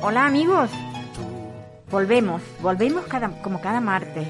[0.00, 0.70] Hola amigos,
[1.90, 4.28] volvemos, volvemos cada, como cada martes,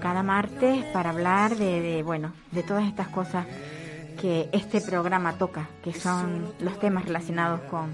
[0.00, 3.44] cada martes para hablar de, bueno, de todas estas cosas
[4.20, 7.92] que este programa toca, que son los temas relacionados con,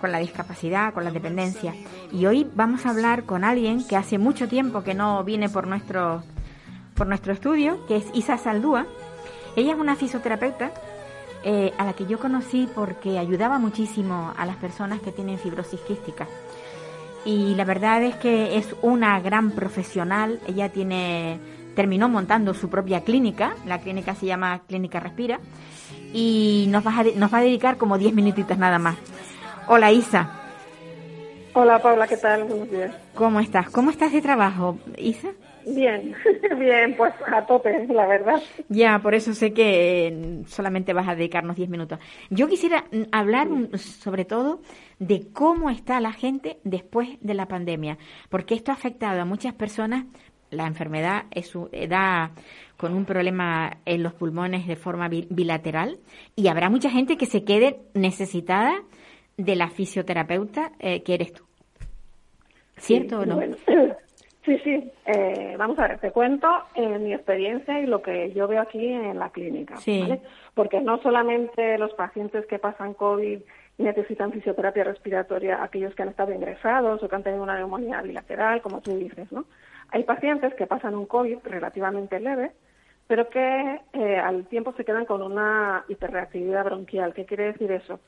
[0.00, 1.72] con la discapacidad, con la dependencia.
[2.10, 5.68] Y hoy vamos a hablar con alguien que hace mucho tiempo que no viene por
[5.68, 6.24] nuestro,
[6.96, 8.86] por nuestro estudio, que es Isa Saldúa.
[9.54, 10.72] Ella es una fisioterapeuta
[11.44, 15.80] eh, a la que yo conocí porque ayudaba muchísimo a las personas que tienen fibrosis
[15.80, 16.26] quística.
[17.24, 20.40] Y la verdad es que es una gran profesional.
[20.46, 21.38] Ella tiene
[21.74, 23.54] terminó montando su propia clínica.
[23.66, 25.40] La clínica se llama Clínica Respira.
[26.12, 28.96] Y nos va a, nos va a dedicar como 10 minutitos nada más.
[29.68, 30.30] Hola Isa.
[31.54, 32.44] Hola Paula, ¿qué tal?
[32.44, 32.94] Buenos días.
[33.14, 33.70] ¿Cómo estás?
[33.70, 35.28] ¿Cómo estás de trabajo, Isa?
[35.66, 36.14] Bien,
[36.58, 38.42] bien, pues a tope, la verdad.
[38.68, 41.98] Ya, por eso sé que eh, solamente vas a dedicarnos 10 minutos.
[42.30, 43.48] Yo quisiera mm, hablar
[43.78, 44.60] sobre todo
[44.98, 47.98] de cómo está la gente después de la pandemia,
[48.28, 50.06] porque esto ha afectado a muchas personas.
[50.50, 52.32] La enfermedad es, eh, da
[52.76, 55.98] con un problema en los pulmones de forma bilateral
[56.36, 58.82] y habrá mucha gente que se quede necesitada
[59.36, 61.44] de la fisioterapeuta eh, que eres tú.
[62.76, 63.40] ¿Cierto o no?
[64.44, 64.92] Sí, sí.
[65.06, 68.86] Eh, vamos a ver, te cuento en mi experiencia y lo que yo veo aquí
[68.86, 69.74] en la clínica.
[69.74, 70.20] ¿vale?
[70.54, 73.40] Porque no solamente los pacientes que pasan COVID
[73.78, 78.60] necesitan fisioterapia respiratoria, aquellos que han estado ingresados o que han tenido una neumonía bilateral,
[78.60, 79.46] como tú dices, ¿no?
[79.90, 82.52] Hay pacientes que pasan un COVID relativamente leve,
[83.06, 87.14] pero que eh, al tiempo se quedan con una hiperreactividad bronquial.
[87.14, 87.98] ¿Qué quiere decir eso?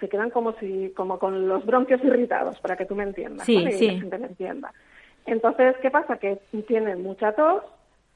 [0.00, 3.56] Se quedan como si, como con los bronquios irritados, para que tú me entiendas, sí,
[3.56, 3.86] y sí.
[3.86, 4.72] la gente me entienda.
[5.26, 6.18] Entonces, ¿qué pasa?
[6.18, 6.36] Que
[6.66, 7.62] tienen mucha tos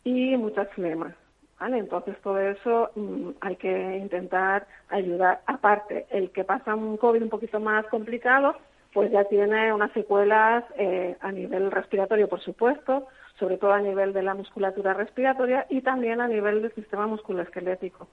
[0.05, 1.15] y muchas flemas.
[1.59, 1.79] ¿vale?
[1.79, 5.41] Entonces, todo eso mm, hay que intentar ayudar.
[5.47, 8.57] Aparte, el que pasa un COVID un poquito más complicado,
[8.93, 13.07] pues ya tiene unas secuelas eh, a nivel respiratorio, por supuesto,
[13.39, 18.09] sobre todo a nivel de la musculatura respiratoria y también a nivel del sistema musculoesquelético.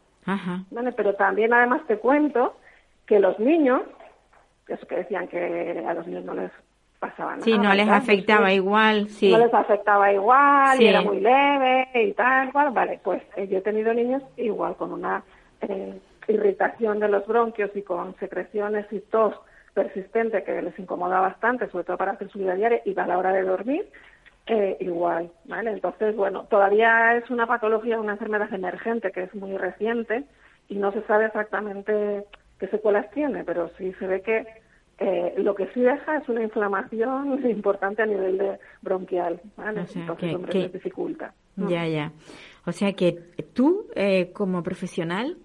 [0.71, 0.91] ¿Vale?
[0.91, 2.57] Pero también, además, te cuento
[3.05, 3.81] que los niños,
[4.67, 6.51] eso que decían que a los niños no les
[6.99, 9.31] pasaban Sí, no les afectaba igual, sí.
[9.31, 12.71] No les afectaba igual, y era muy leve y tal, cual.
[12.71, 15.23] Vale, pues eh, yo he tenido niños igual con una
[15.61, 19.35] eh, irritación de los bronquios y con secreciones y tos
[19.73, 23.17] persistente que les incomoda bastante, sobre todo para hacer su vida diaria y a la
[23.17, 23.85] hora de dormir,
[24.47, 25.71] eh, igual, ¿vale?
[25.71, 30.23] Entonces, bueno, todavía es una patología, una enfermedad emergente que es muy reciente
[30.69, 32.25] y no se sabe exactamente
[32.59, 34.45] qué secuelas tiene, pero sí se ve que
[34.97, 39.85] eh, lo que sí deja es una inflamación importante a nivel de bronquial, ¿vale?
[39.93, 41.33] Entonces, hombre, se dificulta.
[41.55, 42.11] Ya, ya.
[42.65, 43.11] O sea que
[43.53, 45.37] tú, eh, como profesional,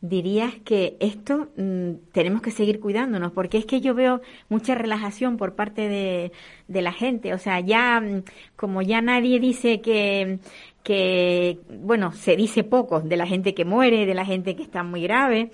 [0.00, 4.20] dirías que esto mm, tenemos que seguir cuidándonos, porque es que yo veo
[4.50, 6.32] mucha relajación por parte de,
[6.68, 7.32] de la gente.
[7.32, 8.22] O sea, ya, mm,
[8.56, 10.40] como ya nadie dice que,
[10.82, 14.82] que, bueno, se dice poco de la gente que muere, de la gente que está
[14.82, 15.50] muy grave,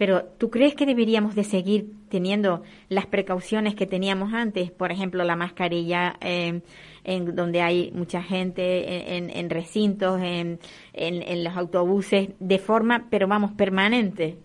[0.00, 4.70] pero ¿tú crees que deberíamos de seguir teniendo las precauciones que teníamos antes?
[4.70, 6.62] Por ejemplo, la mascarilla eh,
[7.04, 10.58] en donde hay mucha gente, en, recintos, en,
[10.94, 14.38] en, los autobuses, de forma, pero vamos, permanente.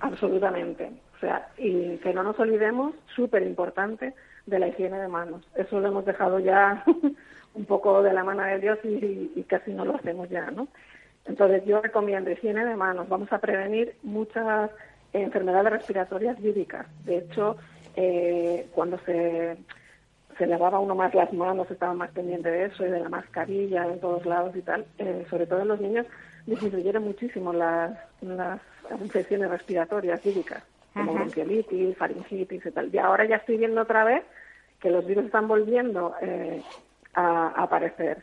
[0.00, 0.90] Absolutamente.
[1.18, 4.12] O sea, y que no nos olvidemos, súper importante,
[4.44, 5.48] de la higiene de manos.
[5.54, 6.82] Eso lo hemos dejado ya
[7.54, 10.66] un poco de la mano de Dios y casi no lo hacemos ya, ¿no?
[11.26, 13.08] Entonces yo recomiendo higiene de manos.
[13.08, 14.70] Vamos a prevenir muchas
[15.12, 16.86] enfermedades respiratorias víricas.
[17.04, 17.56] De hecho,
[17.96, 19.56] eh, cuando se,
[20.36, 23.86] se lavaba uno más las manos, estaba más pendiente de eso y de la mascarilla
[23.86, 26.06] en todos lados y tal, eh, sobre todo en los niños,
[26.46, 28.60] disminuyeron muchísimo las, las
[29.00, 30.62] infecciones respiratorias víricas,
[30.92, 32.90] como bronquiolitis, faringitis y tal.
[32.92, 34.24] Y ahora ya estoy viendo otra vez
[34.80, 36.60] que los virus están volviendo eh,
[37.14, 38.22] a, a aparecer.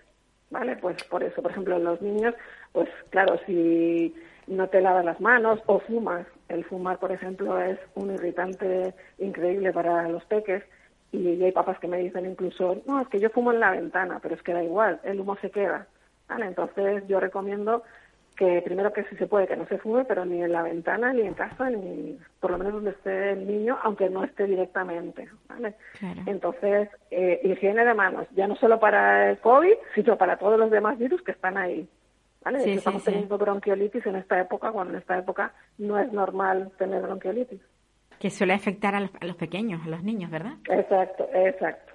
[0.51, 0.75] ¿Vale?
[0.75, 2.35] Pues por eso, por ejemplo, en los niños
[2.71, 4.13] pues claro, si
[4.47, 9.71] no te lavas las manos o fumas, el fumar, por ejemplo, es un irritante increíble
[9.71, 10.63] para los peques
[11.11, 14.19] Y hay papás que me dicen incluso, no, es que yo fumo en la ventana,
[14.21, 15.87] pero es que da igual, el humo se queda.
[16.27, 16.45] ¿vale?
[16.45, 17.83] Entonces yo recomiendo
[18.35, 21.13] que primero que si se puede que no se fume, pero ni en la ventana,
[21.13, 25.29] ni en casa, ni por lo menos donde esté el niño, aunque no esté directamente.
[25.47, 25.75] ¿vale?
[26.25, 30.71] Entonces, eh, higiene de manos, ya no solo para el COVID, sino para todos los
[30.71, 31.87] demás virus que están ahí.
[32.43, 32.73] ¿Vale?
[32.73, 37.61] estamos teniendo bronquiolitis en esta época, cuando en esta época no es normal tener bronquiolitis.
[38.19, 40.53] Que suele afectar a los, pequeños, a los niños, ¿verdad?
[40.69, 41.93] Exacto, exacto.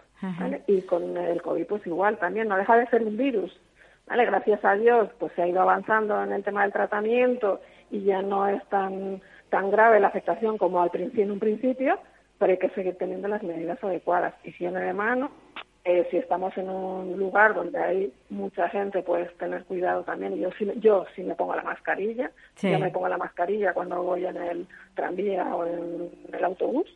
[0.66, 3.56] Y con el COVID pues igual también, no deja de ser un virus.
[4.06, 4.24] ¿vale?
[4.24, 7.60] Gracias a Dios pues se ha ido avanzando en el tema del tratamiento
[7.90, 9.20] y ya no es tan,
[9.50, 11.98] tan grave la afectación como al principio, en un principio,
[12.38, 14.34] pero hay que seguir teniendo las medidas adecuadas.
[14.44, 15.30] Higiene de mano,
[15.88, 20.34] eh, si estamos en un lugar donde hay mucha gente, pues tener cuidado también.
[20.36, 24.26] Yo sí, yo sí me pongo la mascarilla, yo me pongo la mascarilla cuando voy
[24.26, 26.92] en el tranvía o en el autobús,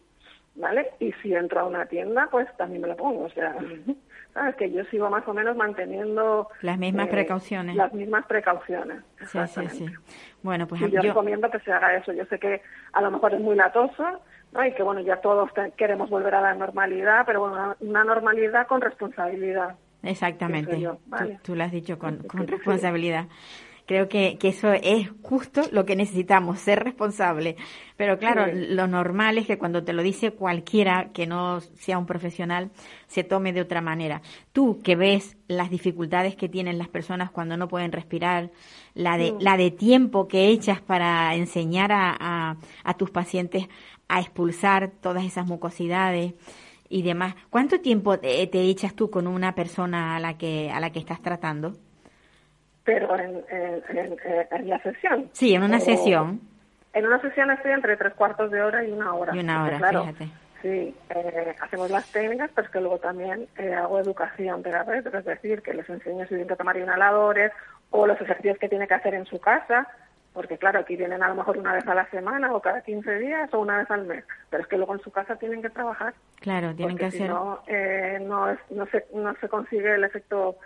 [0.56, 0.90] ¿vale?
[0.98, 3.26] Y si entro a una tienda, pues también me la pongo.
[3.26, 3.54] O sea,
[4.34, 7.76] sabes que yo sigo más o menos manteniendo las mismas eh, precauciones.
[7.76, 9.04] Las mismas precauciones.
[9.26, 9.87] Sí, sí, sí.
[10.42, 12.12] Bueno, pues yo, recomiendo que se haga eso.
[12.12, 12.60] Yo sé que
[12.92, 14.20] a lo mejor es muy latoso,
[14.52, 14.64] ¿no?
[14.64, 18.81] Y que bueno, ya todos queremos volver a la normalidad, pero bueno, una, normalidad con
[18.81, 19.76] responsabilidad.
[20.02, 20.88] Exactamente.
[21.43, 23.26] tú, lo has dicho con, con responsabilidad.
[23.91, 27.56] Creo que, que, eso es justo lo que necesitamos, ser responsable.
[27.97, 32.06] Pero claro, lo normal es que cuando te lo dice cualquiera que no sea un
[32.06, 32.70] profesional,
[33.08, 34.23] se tome de otra manera.
[34.52, 38.52] Tú que ves las dificultades que tienen las personas cuando no pueden respirar,
[38.94, 43.69] la de, la de tiempo que echas para enseñar a, a, tus pacientes
[44.11, 46.35] a expulsar todas esas mucosidades
[46.89, 47.35] y demás.
[47.49, 50.99] ¿Cuánto tiempo te, te echas tú con una persona a la que, a la que
[50.99, 51.75] estás tratando?
[52.85, 53.45] pero en,
[54.51, 55.29] en, la sesión.
[55.33, 56.41] Sí, en una sesión.
[56.93, 59.35] En una sesión estoy entre tres cuartos de hora y una hora.
[59.35, 60.29] Y una hora, fíjate.
[60.61, 65.25] Sí, eh, hacemos las técnicas, pero es que luego también eh, hago educación terapéutica, es
[65.25, 67.53] decir, que les enseño si tienen que tomar inhaladores
[67.91, 69.87] o los ejercicios que tiene que hacer en su casa,
[70.32, 73.19] porque claro, aquí vienen a lo mejor una vez a la semana o cada 15
[73.19, 75.71] días o una vez al mes, pero es que luego en su casa tienen que
[75.71, 76.15] trabajar.
[76.41, 77.29] Claro, tienen que hacer.
[77.29, 80.56] no, eh, no, no, se, no se consigue el efecto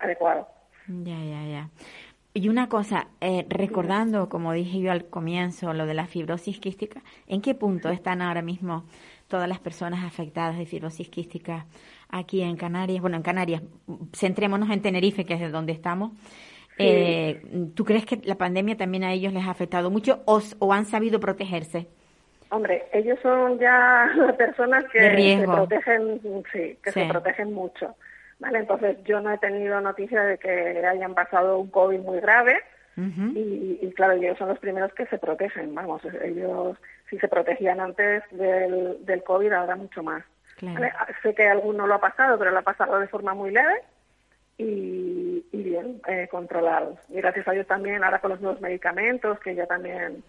[0.00, 0.48] adecuado.
[0.88, 1.68] Ya, ya, ya.
[2.36, 7.00] Y una cosa, eh, recordando, como dije yo al comienzo, lo de la fibrosis quística,
[7.26, 8.84] ¿en qué punto están ahora mismo
[9.26, 11.64] todas las personas afectadas de fibrosis quística
[12.10, 13.00] aquí en Canarias?
[13.00, 13.62] Bueno, en Canarias,
[14.12, 16.12] centrémonos en Tenerife, que es de donde estamos.
[16.78, 17.42] Eh,
[17.74, 20.84] ¿Tú crees que la pandemia también a ellos les ha afectado mucho o, o han
[20.84, 21.86] sabido protegerse?
[22.50, 26.20] Hombre, ellos son ya personas que se protegen,
[26.52, 27.94] sí, que se protegen mucho.
[28.38, 28.58] ¿vale?
[28.60, 32.62] Entonces yo no he tenido noticia de que hayan pasado un COVID muy grave
[32.98, 36.78] y, claro, ellos son los primeros que se protegen, vamos, ellos
[37.10, 40.24] si se protegían antes del, del COVID ahora mucho más.
[41.22, 43.82] Sé que alguno lo ha pasado, pero lo ha pasado de forma muy leve
[44.58, 46.98] y, bien eh, controlados.
[47.08, 50.22] Y gracias a Dios también ahora con los nuevos medicamentos que ya también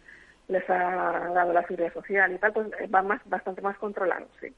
[0.47, 4.29] les ha dado la seguridad social y tal, pues eh, van más, bastante más controlados,
[4.39, 4.53] sí.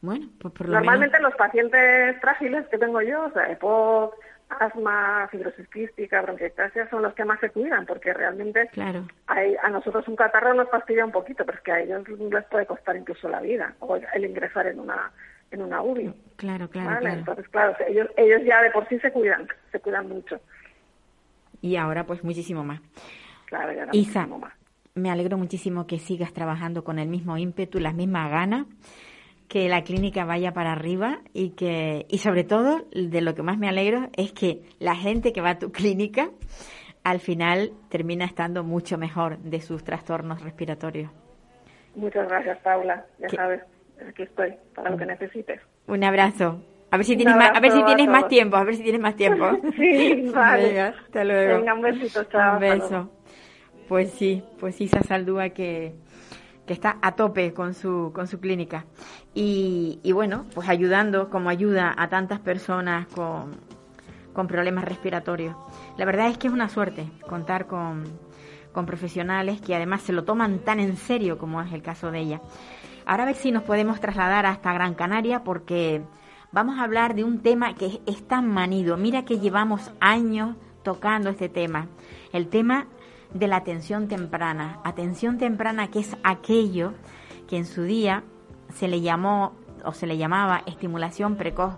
[0.00, 4.14] Bueno, pues por lo Normalmente los pacientes frágiles que tengo yo, o sea, EPOC,
[4.48, 9.06] asma, fibrosis quística, bronquiectasia, son los que más se cuidan, porque realmente claro.
[9.26, 12.66] a nosotros un catarro nos fastidia un poquito, pero es que a ellos les puede
[12.66, 15.12] costar incluso la vida, o el ingresar en una
[15.50, 16.12] en una UBI.
[16.36, 17.18] Claro, claro, claro.
[17.18, 20.40] Entonces, claro, ellos, ellos ya de por sí se cuidan, se cuidan mucho.
[21.60, 22.80] Y ahora pues muchísimo más.
[23.46, 24.52] Claro, ya Isa, más
[24.96, 28.66] me alegro muchísimo que sigas trabajando con el mismo ímpetu, las mismas ganas,
[29.46, 33.58] que la clínica vaya para arriba y que y sobre todo de lo que más
[33.58, 36.30] me alegro es que la gente que va a tu clínica
[37.04, 41.12] al final termina estando mucho mejor de sus trastornos respiratorios.
[41.94, 43.06] Muchas gracias, Paula.
[43.18, 43.62] Ya sabes,
[44.08, 45.60] aquí estoy para lo que necesites.
[45.86, 46.62] Un abrazo.
[46.90, 49.00] A ver si tienes más, a ver si tienes más tiempo, a ver si tienes
[49.00, 49.50] más tiempo.
[49.76, 50.68] sí, vale.
[50.68, 51.58] Venga, hasta luego.
[51.58, 52.54] Venga, un besito, chao.
[52.54, 53.10] Un beso.
[53.88, 55.94] Pues sí, pues Isa Saldúa que,
[56.66, 58.86] que está a tope con su, con su clínica.
[59.34, 63.56] Y, y, bueno, pues ayudando como ayuda a tantas personas con,
[64.32, 65.56] con problemas respiratorios.
[65.96, 68.04] La verdad es que es una suerte contar con,
[68.72, 72.20] con profesionales que además se lo toman tan en serio como es el caso de
[72.20, 72.40] ella.
[73.08, 76.02] Ahora a ver si nos podemos trasladar hasta Gran Canaria porque
[76.50, 78.96] vamos a hablar de un tema que es tan manido.
[78.96, 81.86] Mira que llevamos años tocando este tema.
[82.32, 82.88] El tema
[83.32, 84.80] de la atención temprana.
[84.82, 86.94] Atención temprana que es aquello
[87.48, 88.24] que en su día
[88.74, 89.52] se le llamó
[89.84, 91.74] o se le llamaba estimulación precoz.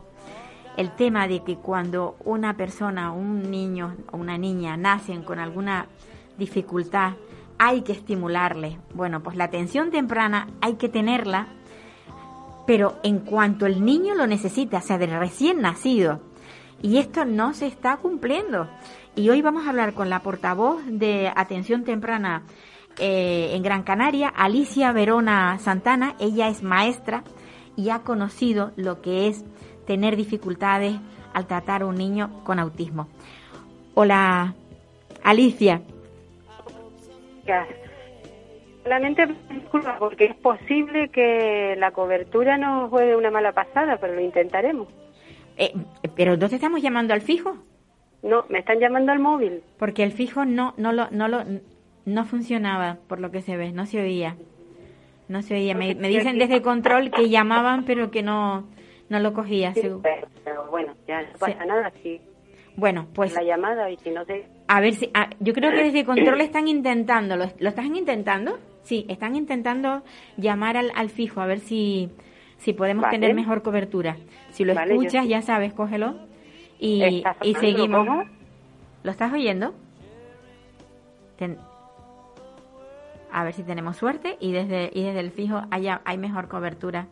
[0.78, 5.88] El tema de que cuando una persona, un niño o una niña nacen con alguna
[6.38, 7.16] dificultad,
[7.58, 8.78] hay que estimularle.
[8.94, 11.48] Bueno, pues la atención temprana hay que tenerla
[12.68, 16.20] pero en cuanto el niño lo necesita, o sea, del recién nacido.
[16.82, 18.68] Y esto no se está cumpliendo.
[19.16, 22.42] Y hoy vamos a hablar con la portavoz de Atención Temprana
[22.98, 26.14] eh, en Gran Canaria, Alicia Verona Santana.
[26.20, 27.24] Ella es maestra
[27.74, 29.46] y ha conocido lo que es
[29.86, 30.94] tener dificultades
[31.32, 33.08] al tratar a un niño con autismo.
[33.94, 34.54] Hola,
[35.24, 35.80] Alicia.
[38.82, 44.20] Solamente disculpa porque es posible que la cobertura nos juegue una mala pasada, pero lo
[44.20, 44.88] intentaremos.
[45.56, 45.74] Eh,
[46.16, 47.56] pero ¿dónde estamos llamando al fijo?
[48.22, 49.62] No, me están llamando al móvil.
[49.78, 51.44] Porque el fijo no, no lo, no lo,
[52.04, 54.36] no funcionaba, por lo que se ve, no se oía.
[55.28, 55.74] No se oía.
[55.74, 58.64] Me, dicen desde control que llamaban, pero que no,
[59.08, 59.74] no lo cogía.
[59.74, 62.20] pero, bueno, ya no pasa nada, sí.
[62.78, 63.34] Bueno, pues...
[63.34, 64.46] La llamada y si no sé...
[64.68, 65.10] A ver si...
[65.12, 67.36] Ah, yo creo que desde control están intentando.
[67.36, 68.56] ¿Lo, ¿Lo están intentando?
[68.82, 70.04] Sí, están intentando
[70.36, 72.08] llamar al, al fijo a ver si,
[72.58, 74.16] si podemos tener mejor cobertura.
[74.50, 76.20] Si lo escuchas, ya sabes, cógelo
[76.78, 78.06] y, y seguimos.
[79.02, 79.74] ¿Lo estás oyendo?
[83.32, 87.08] A ver si tenemos suerte y desde, y desde el fijo haya, hay mejor cobertura.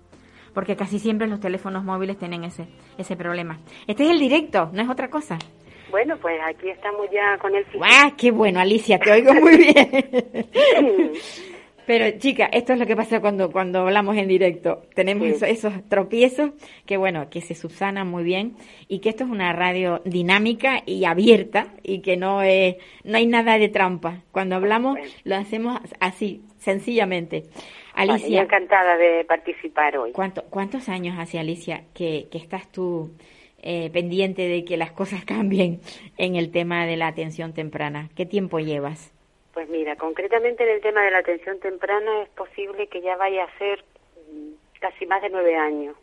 [0.54, 3.58] Porque casi siempre los teléfonos móviles tienen ese, ese problema.
[3.86, 5.36] Este es el directo, no es otra cosa.
[5.90, 7.64] Bueno, pues aquí estamos ya con el.
[7.82, 8.98] ¡Ah, qué bueno, Alicia!
[8.98, 10.06] Te oigo muy bien.
[11.86, 14.82] Pero chica, esto es lo que pasa cuando, cuando hablamos en directo.
[14.94, 16.50] Tenemos esos, tropiezos
[16.84, 18.56] que bueno, que se subsanan muy bien
[18.88, 23.26] y que esto es una radio dinámica y abierta y que no es, no hay
[23.26, 24.22] nada de trampa.
[24.32, 27.44] Cuando hablamos lo hacemos así, sencillamente.
[27.94, 28.42] Alicia.
[28.42, 30.12] encantada de participar hoy.
[30.12, 33.12] ¿cuánto, ¿Cuántos años hace Alicia que, que estás tú
[33.68, 35.80] eh, pendiente de que las cosas cambien
[36.18, 38.08] en el tema de la atención temprana?
[38.14, 39.12] ¿Qué tiempo llevas?
[39.54, 43.42] Pues mira, concretamente en el tema de la atención temprana es posible que ya vaya
[43.42, 43.82] a ser
[44.30, 45.96] mm, casi más de nueve años.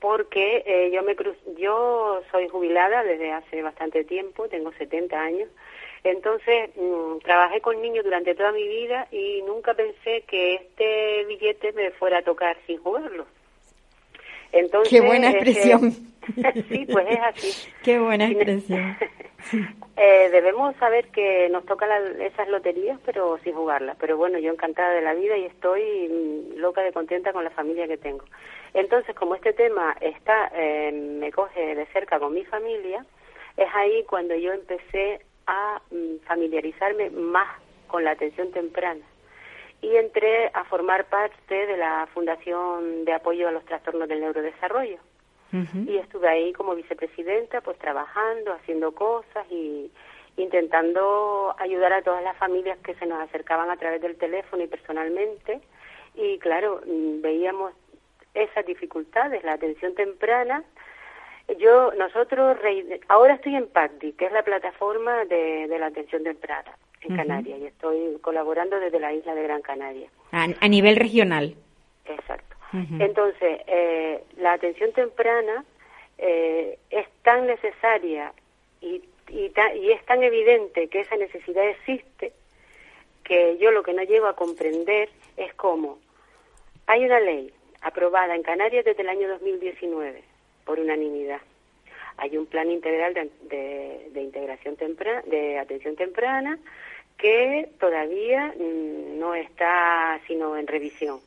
[0.00, 1.14] Porque eh, yo, me
[1.58, 5.48] yo soy jubilada desde hace bastante tiempo, tengo 70 años.
[6.04, 11.72] Entonces, mm, trabajé con niños durante toda mi vida y nunca pensé que este billete
[11.72, 13.26] me fuera a tocar sin jugarlo.
[14.52, 16.13] Entonces, Qué buena expresión.
[16.68, 17.72] sí, pues es así.
[17.82, 18.96] Qué buena expresión.
[19.96, 21.90] Eh, debemos saber que nos tocan
[22.20, 23.96] esas loterías, pero sin jugarlas.
[24.00, 27.50] Pero bueno, yo encantada de la vida y estoy mm, loca de contenta con la
[27.50, 28.24] familia que tengo.
[28.72, 33.04] Entonces, como este tema está, eh, me coge de cerca con mi familia,
[33.56, 39.04] es ahí cuando yo empecé a mm, familiarizarme más con la atención temprana
[39.80, 44.98] y entré a formar parte de la Fundación de Apoyo a los Trastornos del Neurodesarrollo
[45.52, 49.90] y estuve ahí como vicepresidenta, pues trabajando, haciendo cosas y
[50.36, 54.66] intentando ayudar a todas las familias que se nos acercaban a través del teléfono y
[54.66, 55.60] personalmente.
[56.16, 57.72] Y claro, mm, veíamos
[58.34, 60.64] esas dificultades, la atención temprana.
[61.58, 62.56] Yo, nosotros,
[63.08, 67.66] ahora estoy en PACDI, que es la plataforma de, la atención temprana en Canarias, y
[67.66, 70.08] estoy colaborando desde la isla de Gran Canaria.
[70.32, 71.54] a nivel regional.
[72.06, 72.53] Exacto.
[72.98, 75.64] Entonces, eh, la atención temprana
[76.18, 78.32] eh, es tan necesaria
[78.80, 82.32] y, y, y es tan evidente que esa necesidad existe
[83.22, 85.98] que yo lo que no llego a comprender es cómo
[86.86, 90.22] hay una ley aprobada en Canarias desde el año 2019
[90.64, 91.40] por unanimidad.
[92.16, 96.58] Hay un plan integral de, integración temprana, de atención temprana
[97.18, 101.20] que todavía mm, no está sino en revisión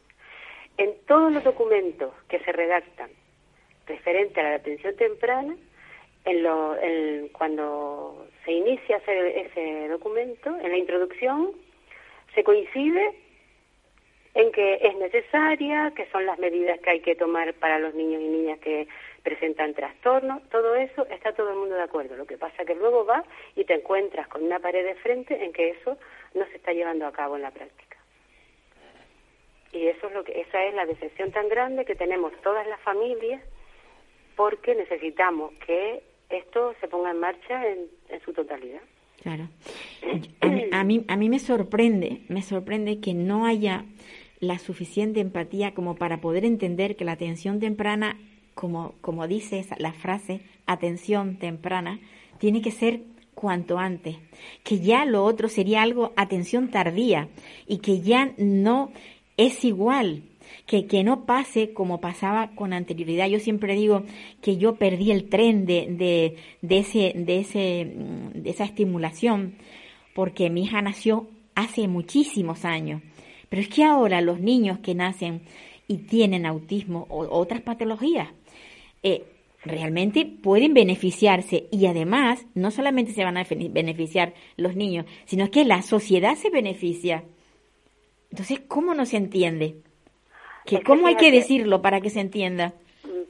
[0.77, 3.09] en todos los documentos que se redactan
[3.87, 5.55] referente a la atención temprana,
[7.33, 11.51] cuando se inicia ese, ese documento, en la introducción,
[12.35, 13.13] se coincide
[14.33, 18.21] en que es necesaria, que son las medidas que hay que tomar para los niños
[18.21, 18.87] y niñas que
[19.23, 22.15] presentan trastornos, todo eso está todo el mundo de acuerdo.
[22.15, 23.23] Lo que pasa es que luego va
[23.55, 25.97] y te encuentras con una pared de frente en que eso
[26.35, 27.86] no se está llevando a cabo en la práctica.
[29.73, 32.79] Y eso es lo que, esa es la decepción tan grande que tenemos todas las
[32.81, 33.41] familias
[34.35, 37.89] porque necesitamos que esto se ponga en marcha en,
[38.23, 38.81] su totalidad.
[39.21, 39.49] Claro.
[40.71, 43.85] A mí, a mí, me sorprende, me sorprende que no haya
[44.39, 48.17] la suficiente empatía como para poder entender que la atención temprana,
[48.53, 51.99] como, como dice la frase, atención temprana,
[52.37, 53.01] tiene que ser
[53.33, 54.17] cuanto antes,
[54.63, 57.29] que ya lo otro sería algo atención tardía
[57.67, 58.91] y que ya no
[59.37, 60.23] es igual.
[60.65, 63.27] Que, que no pase como pasaba con anterioridad.
[63.27, 64.03] Yo siempre digo
[64.41, 69.55] que yo perdí el tren de, de, de, ese, de, ese, mm, de esa estimulación
[70.17, 73.03] porque mi hija nació hace muchísimos años.
[73.49, 75.41] Pero es que ahora los niños que nacen
[75.87, 78.29] y tienen autismo o otras patologías,
[79.03, 79.23] eh,
[79.63, 85.65] realmente pueden beneficiarse y además no solamente se van a beneficiar los niños, sino que
[85.65, 87.23] la sociedad se beneficia.
[88.31, 89.75] Entonces, ¿cómo no se entiende?
[90.65, 92.73] ¿Que, ¿Cómo hay que decirlo para que se entienda?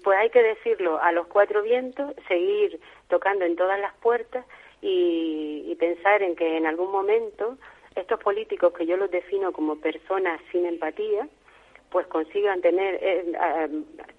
[0.03, 4.45] Pues hay que decirlo a los cuatro vientos, seguir tocando en todas las puertas
[4.81, 7.57] y, pensar en que en algún momento
[7.95, 11.27] estos políticos que yo los defino como personas sin empatía,
[11.91, 13.25] pues consigan tener eh,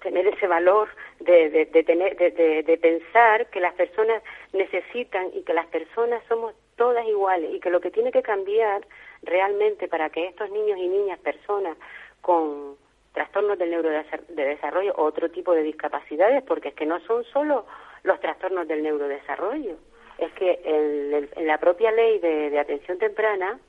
[0.01, 0.87] tener ese valor
[1.19, 6.55] de, de, tener de, de, pensar que las personas necesitan y que las personas somos
[6.79, 8.87] todas iguales y que lo que tiene que cambiar
[9.21, 11.77] realmente para que estos niños y niñas personas
[12.21, 12.77] con
[13.11, 17.65] trastornos del neurodesarrollo o otro tipo de discapacidades porque es que no son solo
[18.03, 19.75] los trastornos del neurodesarrollo
[20.19, 23.59] es que en, la propia ley de, atención temprana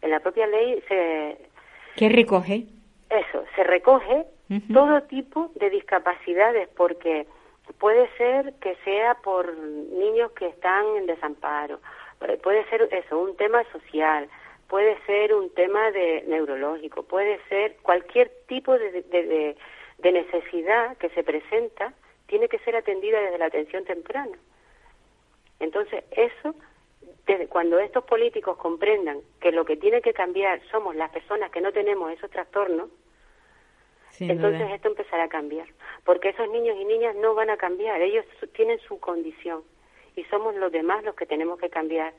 [0.00, 1.38] en la propia ley se
[1.96, 2.66] ¿Qué recoge?
[3.10, 4.26] Eso, se recoge
[4.72, 7.26] todo tipo de discapacidades porque
[7.78, 11.80] puede ser que sea por niños que están en desamparo,
[12.42, 14.28] puede ser eso, un tema social,
[14.68, 19.56] puede ser un tema de neurológico, puede ser cualquier tipo de, de,
[19.98, 21.92] de necesidad que se presenta,
[22.26, 24.38] tiene que ser atendida desde la atención temprana.
[25.58, 26.54] Entonces, eso
[27.48, 31.72] cuando estos políticos comprendan que lo que tiene que cambiar somos las personas que no
[31.72, 32.90] tenemos esos trastornos,
[34.18, 35.66] entonces esto empezará a cambiar.
[36.04, 38.24] Porque esos niños y niñas no van a cambiar, ellos
[38.54, 39.62] tienen su condición
[40.16, 42.12] y somos los demás los que tenemos que cambiar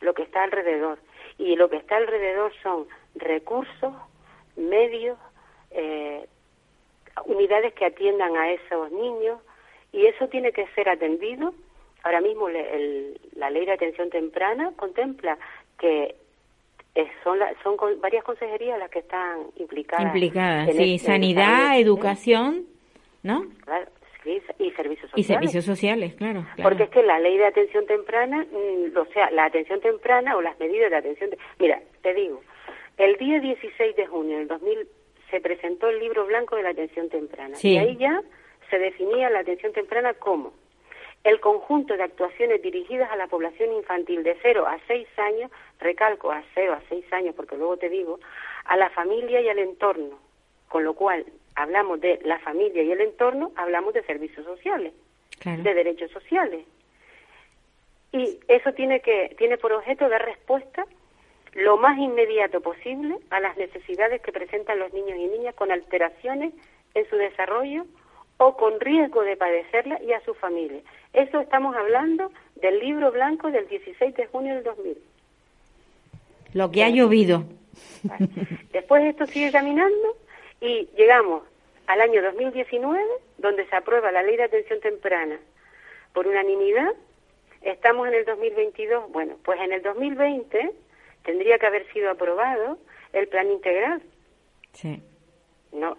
[0.00, 0.98] lo que está alrededor.
[1.38, 3.94] Y lo que está alrededor son recursos,
[4.56, 5.18] medios,
[5.70, 6.26] eh,
[7.26, 9.40] unidades que atiendan a esos niños
[9.92, 11.52] y eso tiene que ser atendido
[12.02, 15.36] Ahora mismo la ley de atención temprana contempla
[15.78, 16.16] que
[17.22, 20.06] son, son varias consejerías las que están implicadas.
[20.06, 22.64] Implicadas, sí, este sanidad, educación,
[23.22, 23.46] ¿no?
[23.64, 23.86] Claro,
[24.24, 25.16] y servicios sociales.
[25.16, 29.30] Y servicios sociales, claro, Porque es que la ley de atención temprana, mm, o sea,
[29.30, 31.30] la atención temprana o las medidas de atención...
[31.58, 32.42] Mira, te digo,
[32.98, 34.88] el día 16 de junio del 2000
[35.30, 37.56] se presentó el libro blanco de la atención temprana.
[37.62, 38.22] Y ahí ya
[38.68, 40.52] se definía la atención temprana como
[41.24, 46.30] el conjunto de actuaciones dirigidas a la población infantil de 0 a 6 años, recalco
[46.30, 48.20] a 0 a 6 años porque luego te digo,
[48.64, 50.18] a la familia y al entorno,
[50.68, 54.92] con lo cual hablamos de la familia y el entorno, hablamos de servicios sociales,
[55.44, 56.64] de derechos sociales.
[58.12, 60.84] Y eso tiene que tiene por objeto dar respuesta
[61.54, 66.52] lo más inmediato posible a las necesidades que presentan los niños y niñas con alteraciones
[66.94, 67.86] en su desarrollo
[68.38, 70.80] o con riesgo de padecerla y a su familia.
[71.12, 74.96] Eso estamos hablando del libro blanco del 16 de junio del 2000.
[76.54, 77.44] Lo que ha llovido.
[78.72, 80.16] Después esto sigue caminando
[80.60, 81.44] y llegamos
[81.86, 83.02] al año 2019,
[83.38, 85.38] donde se aprueba la ley de atención temprana
[86.12, 86.92] por unanimidad.
[87.62, 89.10] Estamos en el 2022.
[89.10, 90.72] Bueno, pues en el 2020
[91.24, 92.78] tendría que haber sido aprobado
[93.12, 94.02] el plan integral.
[94.72, 95.02] Sí
[95.72, 95.96] no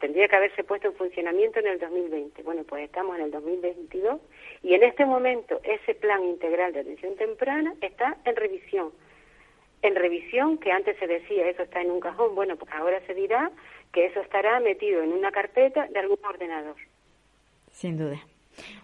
[0.00, 2.42] tendría que haberse puesto en funcionamiento en el 2020.
[2.42, 4.20] Bueno, pues estamos en el 2022
[4.62, 8.92] y en este momento ese plan integral de atención temprana está en revisión.
[9.82, 13.14] En revisión, que antes se decía eso está en un cajón, bueno, pues ahora se
[13.14, 13.50] dirá
[13.94, 16.76] que eso estará metido en una carpeta de algún ordenador.
[17.70, 18.20] Sin duda.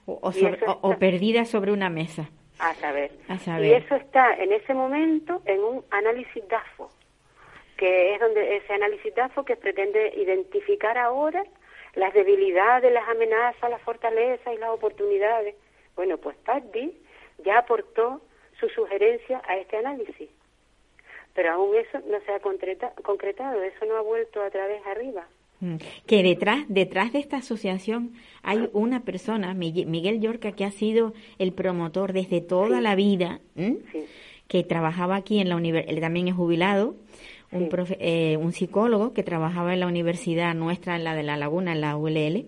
[0.07, 0.33] O,
[0.81, 2.31] o perdida sobre una mesa.
[2.59, 3.11] A saber.
[3.29, 3.67] a saber.
[3.67, 6.91] Y eso está en ese momento en un análisis DAFO
[7.81, 11.43] que es donde ese análisis DAFO que pretende identificar ahora
[11.95, 15.55] las debilidades, las amenazas, las fortalezas y las oportunidades.
[15.97, 16.93] Bueno, pues PACDI
[17.43, 18.21] ya aportó
[18.59, 20.29] su sugerencia a este análisis,
[21.35, 25.27] pero aún eso no se ha concretado, eso no ha vuelto a través arriba.
[25.61, 25.77] Mm.
[26.07, 28.13] Que detrás, detrás de esta asociación
[28.43, 33.41] hay una persona, Miguel Yorca, que ha sido el promotor desde toda la vida,
[34.49, 36.97] que trabajaba aquí en la universidad, él también es jubilado,
[37.53, 41.73] un, eh, un psicólogo que trabajaba en la universidad nuestra, en la de La Laguna,
[41.73, 42.47] en la ULL,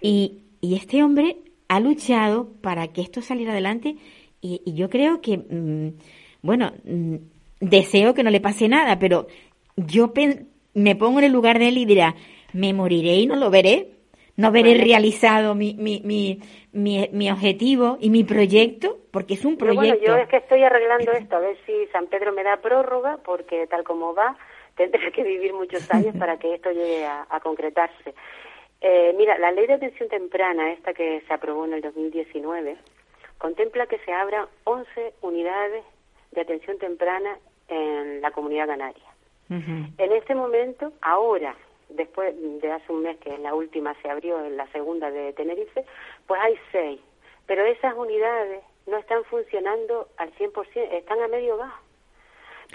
[0.00, 1.36] y, y este hombre
[1.68, 3.96] ha luchado para que esto saliera adelante
[4.40, 5.98] y, yo creo que, mm,
[6.42, 7.16] bueno, mm,
[7.60, 9.26] deseo que no le pase nada, pero
[9.76, 10.12] yo
[10.74, 12.14] me pongo en el lugar de él y dirá,
[12.52, 13.88] me moriré y no lo veré,
[14.36, 16.00] no veré realizado mi, mi,
[16.72, 19.98] mi, mi, objetivo y mi proyecto, porque es un proyecto.
[19.98, 23.18] bueno, yo es que estoy arreglando esto, a ver si San Pedro me da prórroga,
[23.24, 24.36] porque tal como va,
[24.76, 28.14] tendré que vivir muchos años para que esto llegue a, concretarse.
[28.80, 32.78] Eh, mira, la ley de atención temprana, esta que se aprobó en el 2019,
[33.36, 35.84] contempla que se abran 11 unidades
[36.32, 37.36] de atención temprana
[37.70, 39.04] en la comunidad canaria.
[39.48, 41.56] En este momento, ahora,
[41.88, 45.84] después de hace un mes que la última se abrió, en la segunda de Tenerife,
[46.28, 47.00] pues hay seis.
[47.46, 51.72] Pero esas unidades no están funcionando al 100%, están a medio gas.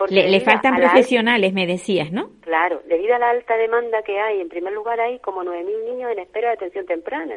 [0.10, 2.30] Le, le, faltan profesionales, me decías, ¿no?
[2.42, 6.12] Claro, debido a la alta demanda que hay, en primer lugar hay como 9.000 niños
[6.12, 7.36] en espera de atención temprana,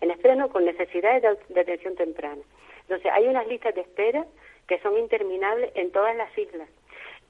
[0.00, 2.40] en espera no, con necesidades de, de atención temprana.
[2.80, 4.24] Entonces, hay unas listas de espera
[4.66, 6.68] que son interminables en todas las islas.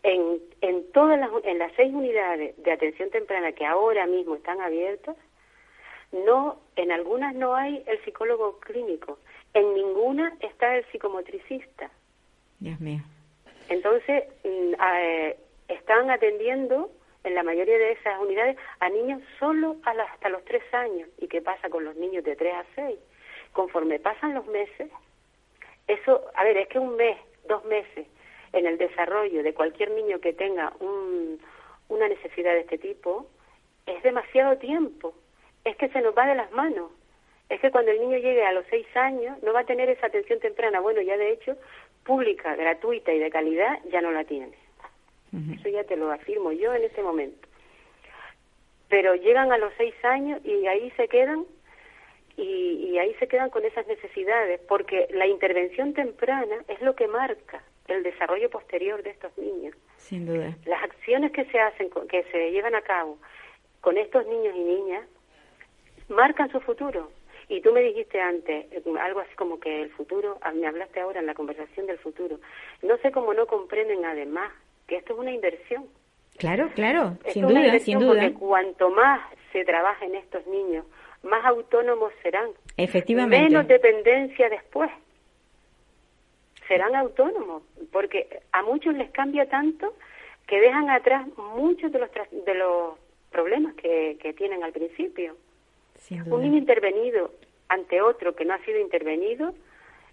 [0.03, 4.61] En, en todas las, en las seis unidades de atención temprana que ahora mismo están
[4.61, 5.17] abiertas,
[6.13, 9.19] no, en algunas no hay el psicólogo clínico,
[9.55, 11.91] en ninguna está el psicomotricista.
[12.61, 13.01] Dios mío.
[13.69, 15.37] Entonces, mm, eh,
[15.69, 16.91] están atendiendo
[17.25, 21.09] en la mayoría de esas unidades a niños solo hasta los tres años.
[21.19, 22.99] ¿Y qué pasa con los niños de tres a seis?
[23.53, 24.91] Conforme pasan los meses,
[25.87, 28.07] eso, a ver, es que un mes, dos meses
[28.53, 31.41] en el desarrollo de cualquier niño que tenga un,
[31.89, 33.27] una necesidad de este tipo
[33.87, 35.15] es demasiado tiempo.
[35.65, 36.91] Es que se nos va de las manos.
[37.49, 40.07] Es que cuando el niño llegue a los seis años no va a tener esa
[40.07, 40.81] atención temprana.
[40.81, 41.57] Bueno, ya de hecho
[42.05, 44.53] pública, gratuita y de calidad ya no la tiene.
[45.55, 47.47] Eso ya te lo afirmo yo en este momento.
[48.89, 51.45] Pero llegan a los seis años y ahí se quedan
[52.39, 57.63] y, ahí se quedan con esas necesidades, porque la intervención temprana es lo que marca
[57.89, 59.75] el desarrollo posterior de estos niños.
[59.97, 60.57] Sin duda.
[60.67, 63.19] Las acciones que se hacen, que se llevan a cabo
[63.81, 65.05] con estos niños y niñas,
[66.09, 67.11] marcan su futuro.
[67.49, 71.01] Y tú me dijiste antes eh, algo así como que el futuro, ah, me hablaste
[71.01, 72.39] ahora en la conversación del futuro.
[72.83, 74.53] No sé cómo no comprenden además
[74.87, 75.87] que esto es una inversión.
[76.37, 78.23] Claro, claro, sin duda, sin duda.
[78.23, 79.21] Porque cuanto más
[79.53, 80.85] se trabaja en estos niños,
[81.23, 82.51] más autónomos serán.
[82.77, 83.49] Efectivamente.
[83.49, 84.91] Menos dependencia después.
[86.69, 89.95] Serán autónomos, porque a muchos les cambia tanto
[90.47, 91.27] que dejan atrás
[91.57, 92.11] muchos de los,
[92.45, 92.95] de los
[93.31, 95.37] problemas que, que tienen al principio.
[96.27, 97.33] Un niño intervenido
[97.69, 99.55] ante otro que no ha sido intervenido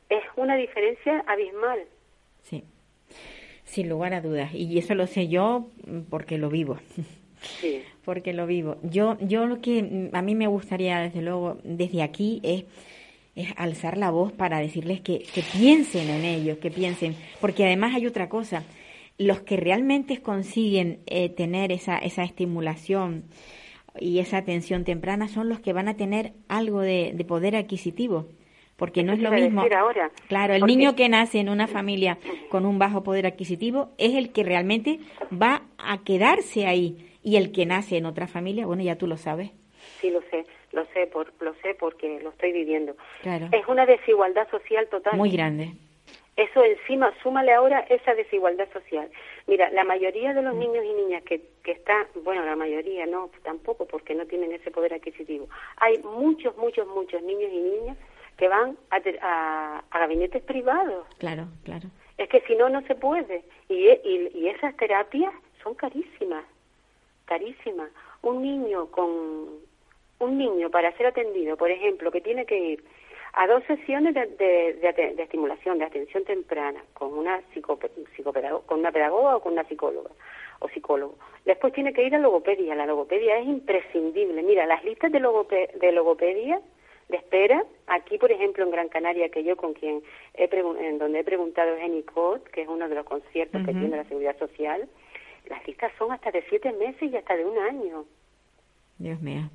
[0.09, 1.79] es una diferencia abismal.
[2.41, 2.63] Sí,
[3.63, 4.53] sin lugar a dudas.
[4.53, 5.67] Y eso lo sé yo
[6.09, 6.77] porque lo vivo.
[7.61, 7.83] Sí.
[8.03, 8.77] porque lo vivo.
[8.81, 12.63] Yo, yo lo que a mí me gustaría, desde luego, desde aquí es,
[13.35, 17.15] es alzar la voz para decirles que, que piensen en ellos, que piensen.
[17.41, 18.63] Porque además hay otra cosa.
[19.17, 23.25] Los que realmente consiguen eh, tener esa, esa estimulación,
[23.99, 28.27] y esa atención temprana son los que van a tener algo de, poder adquisitivo.
[28.75, 29.61] Porque no es lo mismo.
[29.61, 30.11] Ahora?
[30.27, 32.17] Claro, el niño que nace en una familia
[32.49, 34.99] con un bajo poder adquisitivo es el que realmente
[35.31, 36.97] va a quedarse ahí.
[37.23, 39.51] Y el que nace en otra familia, bueno, ya tú lo sabes.
[40.01, 40.43] Sí, lo sé,
[40.75, 42.95] lo sé, por, lo sé porque lo estoy viviendo.
[43.21, 43.47] Claro.
[43.51, 45.17] Es una desigualdad social total.
[45.17, 45.71] Muy grande.
[46.35, 49.09] Eso encima, súmale ahora esa desigualdad social.
[49.47, 50.59] Mira, la mayoría de los mm.
[50.59, 54.69] niños y niñas que, que están, bueno, la mayoría no, tampoco porque no tienen ese
[54.69, 55.47] poder adquisitivo.
[55.77, 57.97] Hay muchos, muchos, muchos niños y niñas
[58.37, 61.07] que van a, a, gabinetes privados.
[61.19, 61.87] Claro, claro.
[62.17, 63.45] Es que si no, no se puede.
[63.69, 65.33] Y, y, y esas terapias
[65.63, 66.43] son carísimas,
[67.25, 67.89] carísimas.
[68.21, 69.51] Un niño con,
[70.19, 72.83] un niño para ser atendido, por ejemplo, que tiene que ir
[73.33, 77.41] a dos sesiones de, de, estimulación, de atención temprana, con una,
[78.65, 80.09] con una pedagoga o con una psicóloga
[80.59, 81.15] o psicólogo.
[81.43, 82.75] Después tiene que ir a logopedia.
[82.75, 84.41] La logopedia es imprescindible.
[84.41, 86.61] Mira, las listas de, de logopedia
[87.09, 90.01] de espera, aquí por ejemplo en Gran Canaria, que yo con quien
[90.33, 90.49] he
[90.79, 93.97] en donde he preguntado es en ICOT, que es uno de los conciertos que tiene
[93.97, 94.87] la Seguridad Social,
[95.47, 98.05] las listas son hasta de siete meses y hasta de un año.
[98.97, 99.49] Dios mío.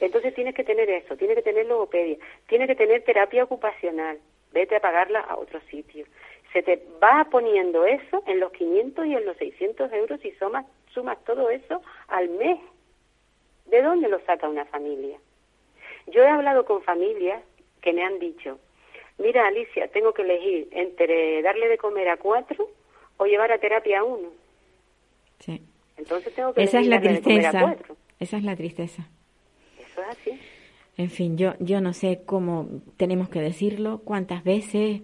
[0.00, 2.16] Entonces tienes que tener eso, tienes que tener logopedia,
[2.48, 4.18] tienes que tener terapia ocupacional,
[4.52, 6.06] vete a pagarla a otro sitio.
[6.52, 10.66] Se te va poniendo eso en los 500 y en los 600 euros y sumas,
[10.92, 12.58] sumas todo eso al mes.
[13.66, 15.18] ¿De dónde lo saca una familia?
[16.06, 17.42] Yo he hablado con familias
[17.82, 18.58] que me han dicho,
[19.18, 22.68] mira Alicia, tengo que elegir entre darle de comer a cuatro
[23.16, 24.30] o llevar a terapia a uno.
[25.38, 25.62] Sí.
[25.96, 27.76] Entonces tengo que Esa es la tristeza.
[28.18, 29.08] Esa es la tristeza.
[30.08, 30.32] Así.
[30.96, 35.02] En fin, yo, yo no sé cómo tenemos que decirlo, cuántas veces.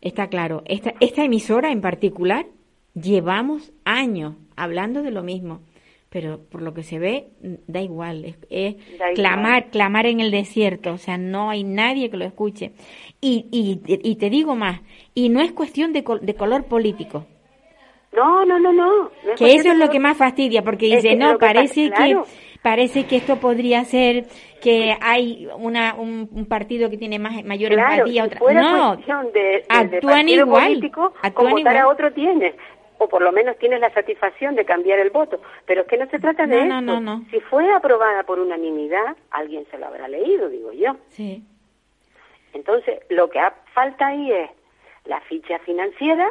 [0.00, 2.46] Está claro, esta, esta emisora en particular
[2.94, 5.60] llevamos años hablando de lo mismo,
[6.08, 7.28] pero por lo que se ve,
[7.66, 8.76] da igual, es,
[9.14, 12.72] clamar, clamar en el desierto, o sea, no hay nadie que lo escuche.
[13.20, 14.80] Y, y, y te digo más,
[15.14, 17.26] y no es cuestión de, de color político.
[18.12, 19.10] No, no, no, no.
[19.36, 22.16] que eso es lo que más fastidia, porque dice, no, parece que
[22.62, 24.24] parece que esto podría ser
[24.62, 28.24] que hay una, un, partido que tiene más, mayor empatía.
[28.24, 28.40] otra.
[28.52, 28.98] no,
[29.68, 30.68] actúan igual.
[30.68, 32.54] Político, a otro tiene.
[32.98, 35.40] o por lo menos tienes la satisfacción de cambiar el voto.
[35.64, 36.80] Pero es que no se trata de No, eso.
[36.82, 37.24] no, no, no.
[37.30, 40.96] Si fue aprobada por unanimidad, alguien se lo habrá leído, digo yo.
[41.08, 41.42] Sí.
[42.52, 44.50] Entonces, lo que ha- falta ahí es
[45.06, 46.30] la ficha financiera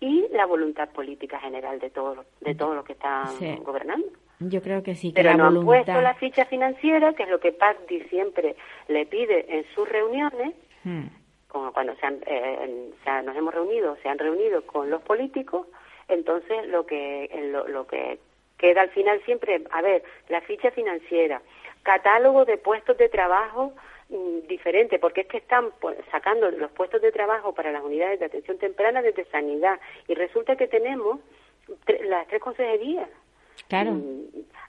[0.00, 3.56] y la voluntad política general de todos de todos los que están Sí.
[3.62, 4.06] gobernando.
[4.38, 5.84] Yo creo que sí, que Pero la no han voluntad.
[5.84, 8.54] puesto la ficha financiera, que es lo que PACDI siempre
[8.88, 11.06] le pide en sus reuniones, Mm.
[11.48, 14.90] como cuando se han, eh, en- se han- nos hemos reunido, se han reunido con
[14.90, 15.66] los políticos,
[16.08, 18.18] entonces lo que en lo, lo que
[18.58, 21.40] queda al final siempre, a ver, la ficha financiera,
[21.82, 23.72] catálogo de puestos de trabajo
[24.08, 28.20] mm, diferente, porque es que están pues, sacando los puestos de trabajo para las unidades
[28.20, 31.18] de atención temprana desde sanidad y resulta que tenemos
[32.04, 33.08] las tres consejerías.
[33.68, 33.96] Claro.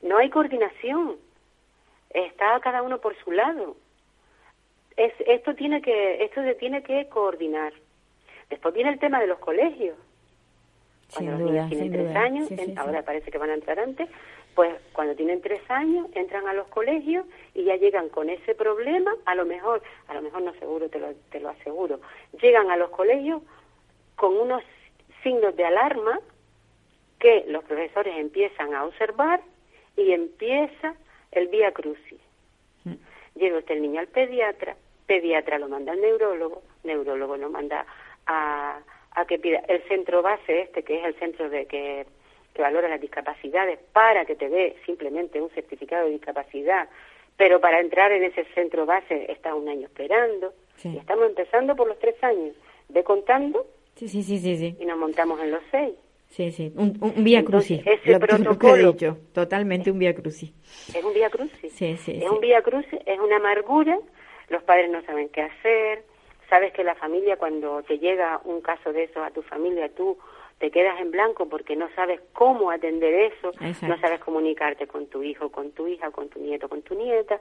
[0.01, 1.17] No hay coordinación.
[2.09, 3.75] Está cada uno por su lado.
[4.95, 7.73] Es, esto tiene que esto se tiene que coordinar.
[8.49, 9.97] Después viene el tema de los colegios.
[11.09, 12.19] Sin Cuando los duda, niños tienen sin tres duda.
[12.21, 12.73] años, Sí, sí, en- sí.
[12.77, 14.09] ahora parece que van a entrar antes,
[14.55, 19.15] pues cuando tienen tres años entran a los colegios y ya llegan con ese problema,
[19.25, 21.99] a lo mejor, a lo mejor no seguro, te lo, te lo aseguro,
[22.41, 23.41] llegan a los colegios
[24.15, 24.63] con unos
[25.23, 26.19] signos de alarma
[27.19, 29.41] que los profesores empiezan a observar
[29.95, 30.95] y empieza
[31.31, 32.19] el vía crucis.
[32.83, 32.93] Mm.
[33.35, 34.75] Llega usted el niño al pediatra,
[35.05, 37.85] pediatra lo manda al neurólogo, neurólogo lo manda
[38.25, 38.79] a,
[39.11, 42.05] a que pida el centro base este, que es el centro de que,
[42.53, 46.87] que valora las discapacidades, para que te dé simplemente un certificado de discapacidad,
[47.35, 50.89] pero para entrar en ese centro base está un año esperando, Sí.
[50.93, 52.55] y estamos empezando por los tres años,
[52.89, 54.75] de contando Sí, sí, sí, sí, sí.
[54.79, 55.95] y nos montamos en los seis.
[56.29, 56.71] Sí, sí.
[56.75, 57.81] Un, un, vía crucis.
[57.85, 59.17] ese Lo, lo que he protocolo- dicho.
[59.33, 60.51] Totalmente un vía crucis.
[60.95, 61.71] Es un vía crucis.
[61.73, 62.29] Sí, sí, es sí.
[62.29, 63.97] un vía crucis, es una amargura,
[64.49, 66.03] los padres no saben qué hacer,
[66.49, 70.17] sabes que la familia cuando te llega un caso de eso a tu familia, tú
[70.59, 73.87] te quedas en blanco porque no sabes cómo atender eso, Exacto.
[73.87, 77.39] no sabes comunicarte con tu hijo, con tu hija, con tu nieto, con tu nieta,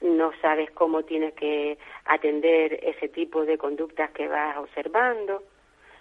[0.00, 5.42] no sabes cómo tienes que atender ese tipo de conductas que vas observando,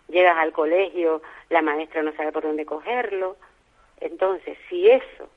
[0.10, 3.38] llegas al colegio, la maestra no sabe por dónde cogerlo,
[4.00, 5.30] entonces si eso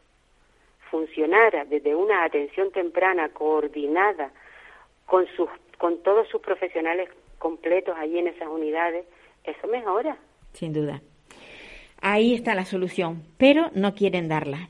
[0.90, 4.30] funcionara desde una atención temprana coordinada
[5.06, 9.06] con sus con todos sus profesionales completos allí en esas unidades,
[9.44, 10.16] eso mejora.
[10.54, 11.00] Sin duda.
[12.00, 13.22] Ahí está la solución.
[13.38, 14.68] Pero no quieren darla.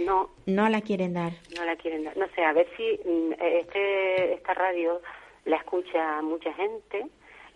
[0.00, 1.32] No, No la quieren dar.
[1.56, 2.16] no la quieren dar.
[2.16, 5.00] No sé, a ver si mm, este esta radio
[5.44, 7.06] la escucha mucha gente,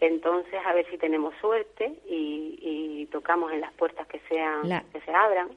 [0.06, 4.84] entonces a ver si tenemos suerte y, y tocamos en las puertas que sean La-
[4.92, 5.50] que se abran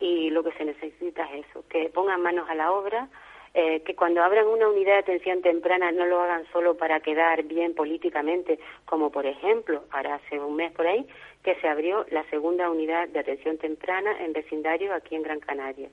[0.00, 3.08] y lo que se necesita es eso, que pongan manos a la obra,
[3.54, 7.42] eh, que cuando abran una unidad de atención temprana no lo hagan solo para quedar
[7.44, 11.06] bien políticamente, como por ejemplo, ahora hace un mes por ahí,
[11.44, 15.88] que se abrió la segunda unidad de atención temprana en vecindario aquí en Gran Canaria.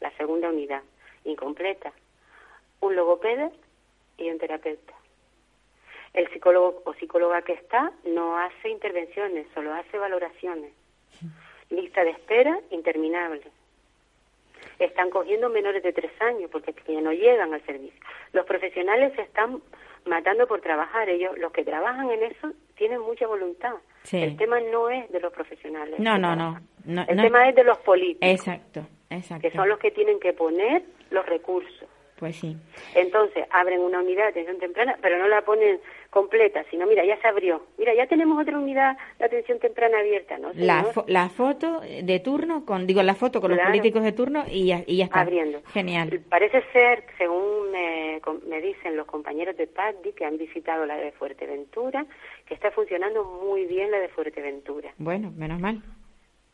[0.00, 0.82] La segunda unidad,
[1.24, 1.92] incompleta.
[2.80, 3.50] Un logopeda
[4.18, 4.92] y un terapeuta.
[6.14, 10.72] El psicólogo o psicóloga que está no hace intervenciones, solo hace valoraciones.
[11.70, 13.42] Lista de espera interminable.
[14.78, 17.98] Están cogiendo menores de tres años porque ya no llegan al servicio.
[18.32, 19.60] Los profesionales se están
[20.04, 21.08] matando por trabajar.
[21.08, 23.74] Ellos, los que trabajan en eso, tienen mucha voluntad.
[24.02, 24.22] Sí.
[24.22, 25.98] El tema no es de los profesionales.
[25.98, 26.58] No, no, no.
[26.86, 29.42] El no- tema es de los políticos, Exacto, exacto.
[29.48, 31.88] que son los que tienen que poner los recursos.
[32.18, 32.56] Pues sí.
[32.94, 35.80] Entonces, abren una unidad de atención temprana, pero no la ponen
[36.16, 37.60] completa, sino, mira, ya se abrió.
[37.76, 40.50] Mira, ya tenemos otra unidad de atención temprana abierta, ¿no?
[40.54, 44.44] La, fo- la foto de turno, con digo, la foto con los políticos de turno
[44.50, 45.20] y ya, y ya está.
[45.20, 45.60] abriendo.
[45.74, 46.22] Genial.
[46.30, 51.12] Parece ser, según me, me dicen los compañeros de PACDI que han visitado la de
[51.12, 52.06] Fuerteventura,
[52.46, 54.94] que está funcionando muy bien la de Fuerteventura.
[54.96, 55.82] Bueno, menos mal.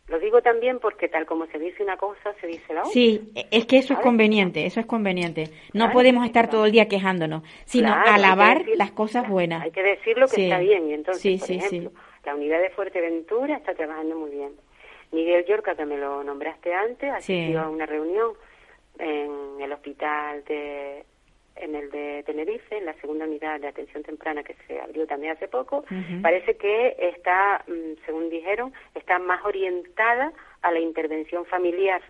[0.09, 2.93] Lo digo también porque tal como se dice una cosa, se dice la otra.
[2.93, 5.45] Sí, es que eso es conveniente, eso es conveniente.
[5.73, 6.59] No Claro, podemos estar claro.
[6.59, 9.63] todo el día quejándonos, sino Claro, alabar decir- las cosas buenas.
[9.63, 10.45] Hay que decir lo que Sí.
[10.45, 10.91] está bien.
[10.91, 11.93] Y entonces, Sí, por sí, ejemplo,
[12.25, 14.53] la unidad de Fuerteventura está trabajando muy bien.
[15.13, 18.33] Miguel Yorca, que me lo nombraste antes, asistió a una reunión
[18.99, 21.05] en el hospital de
[21.57, 25.33] en el de Tenerife, en la segunda unidad de atención temprana que se abrió también
[25.33, 25.85] hace poco,
[26.23, 32.01] parece que está, mm, según dijeron, está más orientada a la intervención familiar,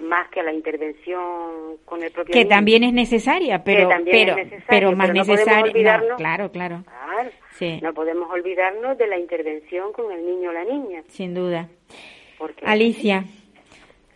[0.00, 2.48] más que a la intervención con el propio Que niño.
[2.50, 5.72] también es necesaria, pero también es pero pero más pero no necesaria.
[5.72, 7.30] olvidarnos- claro, claro, Claro.
[7.52, 7.78] Sí.
[7.80, 11.04] No podemos olvidarnos de la intervención con el niño o la niña.
[11.06, 11.68] sin duda.
[12.36, 13.24] Porque Alicia,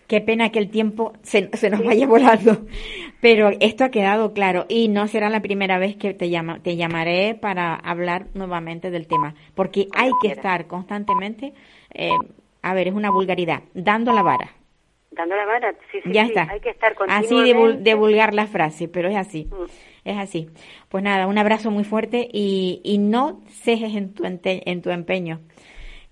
[0.08, 2.66] Qué pena que el tiempo se, se nos vaya volando,
[3.20, 6.76] pero esto ha quedado claro y no será la primera vez que te, llama, te
[6.76, 11.52] llamaré para hablar nuevamente del tema, porque hay que estar constantemente,
[11.92, 12.10] eh,
[12.62, 14.50] a ver, es una vulgaridad, dando la vara.
[15.10, 16.48] Dando la vara, sí, sí, ya sí, está.
[16.50, 19.46] hay que estar Así de, vulgar la frase, pero es así.
[19.50, 19.64] Mm.
[20.04, 20.48] Es así.
[20.88, 25.40] Pues nada, un abrazo muy fuerte y, y no cejes en tu, en tu empeño.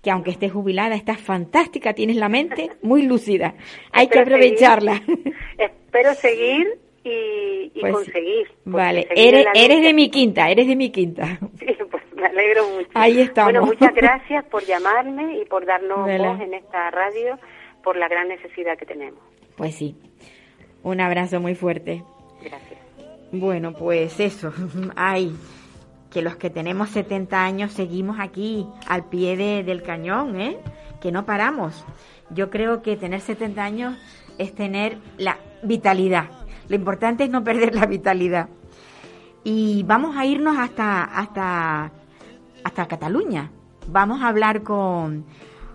[0.01, 3.55] Que aunque estés jubilada, estás fantástica, tienes la mente muy lúcida.
[3.91, 4.33] Hay que seguir.
[4.33, 5.01] aprovecharla.
[5.57, 8.47] Espero seguir y, y Pues, conseguir.
[8.65, 11.39] Vale, eres, eres de mi quinta, eres de mi quinta.
[11.59, 12.89] Sí, pues me alegro mucho.
[12.93, 13.51] Ahí estamos.
[13.51, 16.31] Bueno, muchas gracias por llamarme y por darnos Vela.
[16.31, 17.37] voz en esta radio
[17.83, 19.19] por la gran necesidad que tenemos.
[19.55, 19.95] Pues sí,
[20.83, 22.03] un abrazo muy fuerte.
[22.41, 22.79] Gracias.
[23.31, 24.53] Bueno, pues eso,
[24.95, 25.31] ay,
[26.11, 30.57] que los que tenemos 70 años seguimos aquí al pie de- del cañón, ¿eh?
[31.01, 31.85] Que no paramos.
[32.29, 33.95] Yo creo que tener 70 años
[34.37, 36.25] es tener la vitalidad.
[36.69, 38.49] Lo importante es no perder la vitalidad.
[39.43, 41.91] Y vamos a irnos hasta, hasta,
[42.63, 43.51] hasta Cataluña.
[43.87, 45.23] Vamos a hablar con,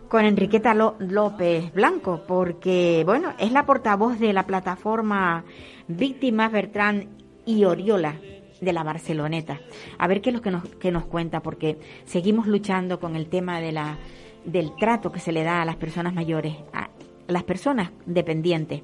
[0.08, 5.44] con Enriqueta López Blanco, porque, bueno, es la portavoz de la plataforma
[5.88, 7.08] Víctimas Bertrán
[7.46, 8.14] y Oriola
[8.62, 9.60] de la Barceloneta.
[9.98, 13.26] A ver qué es lo que nos, que nos cuenta, porque seguimos luchando con el
[13.26, 13.98] tema de la,
[14.44, 16.88] del trato que se le da a las personas mayores, a
[17.26, 18.82] las personas dependientes.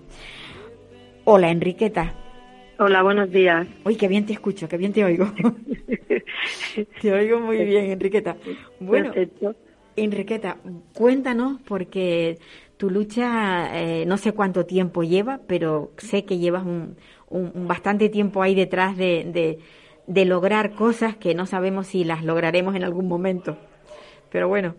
[1.24, 2.14] Hola, Enriqueta.
[2.78, 3.66] Hola, buenos días.
[3.84, 5.32] Uy, qué bien te escucho, qué bien te oigo.
[7.00, 8.36] te oigo muy bien, Enriqueta.
[8.80, 9.54] Bueno, Perfecto.
[9.96, 10.58] Enriqueta,
[10.94, 12.38] cuéntanos porque
[12.76, 16.96] tu lucha eh, no sé cuánto tiempo lleva, pero sé que llevas un,
[17.30, 19.58] un- un bastante tiempo ahí detrás de, de,
[20.06, 23.56] de lograr cosas que no sabemos si las lograremos en algún momento.
[24.30, 24.74] Pero bueno,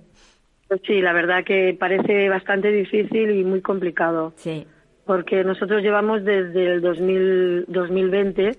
[0.68, 4.68] Pues sí, la verdad que parece bastante difícil y muy complicado, sí,
[5.06, 8.52] porque nosotros llevamos desde el 2000, 2020,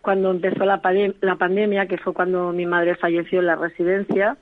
[0.00, 0.80] cuando empezó la,
[1.20, 4.36] la pandemia, que fue cuando mi madre falleció en la residencia,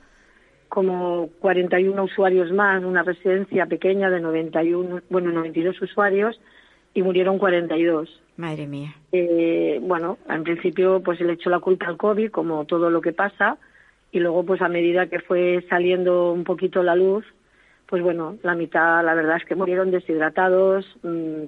[0.68, 6.40] como 41 usuarios más, una residencia pequeña de 91, bueno, 92 usuarios,
[6.94, 8.22] y murieron 42.
[8.36, 8.94] madre mía.
[9.12, 13.12] Eh, bueno, en principio pues le echó la culpa al COVID, como todo lo que
[13.12, 13.58] pasa,
[14.12, 17.24] y luego pues a medida que fue saliendo un poquito la luz,
[17.86, 21.44] pues bueno, la mitad la verdad es que murieron deshidratados, mm,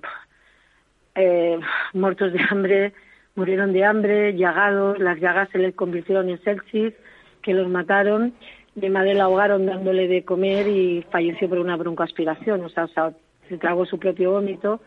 [1.15, 1.59] eh,
[1.95, 2.93] muertos de hambre,
[3.37, 6.93] murieron de hambre, llagados, las llagas se les convirtieron en sepsis,
[7.41, 8.35] que los mataron,
[8.75, 12.89] mi madre la ahogaron dándole de comer y falleció por una broncoaspiración, o sea, o
[12.89, 13.13] sea,
[13.49, 14.81] se tragó su propio vómito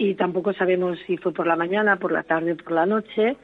[0.00, 3.36] y tampoco sabemos si fue por la mañana, por la tarde, por la noche.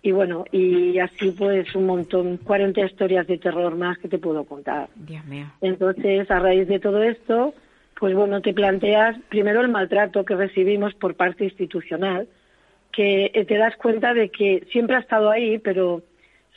[0.00, 4.44] Y bueno, y así pues un montón, 40 historias de terror más que te puedo
[4.44, 4.88] contar.
[4.94, 5.44] Dios mío.
[5.60, 7.52] Entonces, a raíz de todo esto,
[8.00, 12.26] pues bueno, te planteas primero el maltrato que recibimos por parte institucional,
[12.90, 16.00] que eh, te das cuenta de que siempre ha estado ahí, pero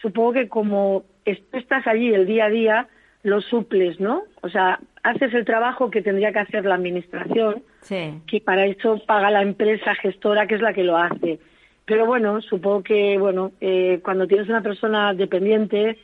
[0.02, 2.88] supongo que como tú estás allí el día a día,
[3.24, 4.24] lo suples, ¿no?
[4.44, 9.02] O sea, haces el trabajo que tendría que hacer la administración, Sí, que para eso
[9.06, 11.40] paga la empresa gestora que es la que lo hace.
[11.86, 15.98] Pero bueno, supongo que bueno, eh, cuando tienes una persona dependiente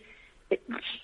[0.49, 0.60] eh,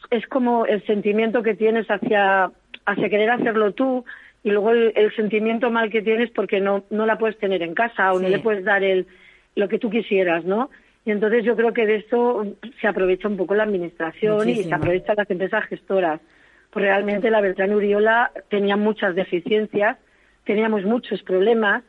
[0.10, 2.52] es como el sentimiento que tienes hacia
[2.86, 4.04] hacia querer hacerlo tú
[4.44, 7.76] y luego el, el sentimiento mal que tienes porque no no la puedes tener en
[7.76, 9.08] casa o no le puedes dar el
[9.56, 10.70] lo que tú quisieras, ¿no?
[11.06, 12.46] Y entonces yo creo que de esto
[12.80, 16.22] se aprovecha un poco la administración y se aprovechan las empresas gestoras.
[16.74, 19.98] Pues realmente la Beltrán Uriola tenía muchas deficiencias,
[20.44, 21.84] teníamos muchos problemas,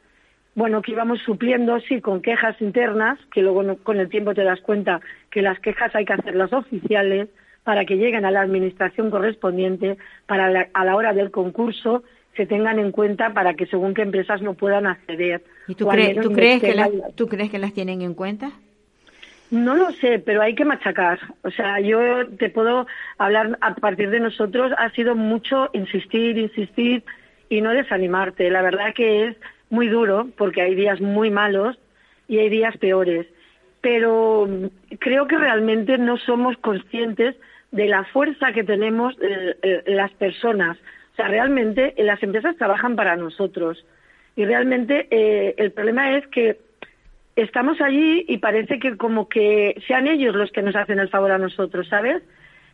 [0.54, 4.44] bueno, que íbamos supliendo, sí, con quejas internas, que luego no- con el tiempo te
[4.44, 7.28] das cuenta que las quejas hay que hacerlas oficiales
[7.64, 12.04] para que lleguen a la administración correspondiente, para la- a la hora del concurso
[12.36, 15.42] se tengan en cuenta para que según qué empresas no puedan acceder.
[15.66, 15.86] ¿y tú,
[16.20, 18.50] tú, crees que las, tú crees que las tienen en cuenta?
[19.54, 21.18] No lo sé, pero hay que machacar.
[21.42, 22.86] O sea, yo te puedo
[23.18, 27.04] hablar a partir de nosotros, ha sido mucho insistir, insistir
[27.48, 28.50] y no desanimarte.
[28.50, 29.36] La verdad que es
[29.70, 31.78] muy duro porque hay días muy malos
[32.28, 33.26] y hay días peores.
[33.80, 34.48] Pero
[34.98, 37.36] creo que realmente no somos conscientes
[37.70, 40.78] de la fuerza que tenemos eh, eh, las personas.
[41.12, 43.84] O sea, realmente las empresas trabajan para nosotros.
[44.36, 46.58] Y realmente eh, el problema es que
[47.36, 51.32] estamos allí y parece que como que sean ellos los que nos hacen el favor
[51.32, 52.22] a nosotros, ¿sabes?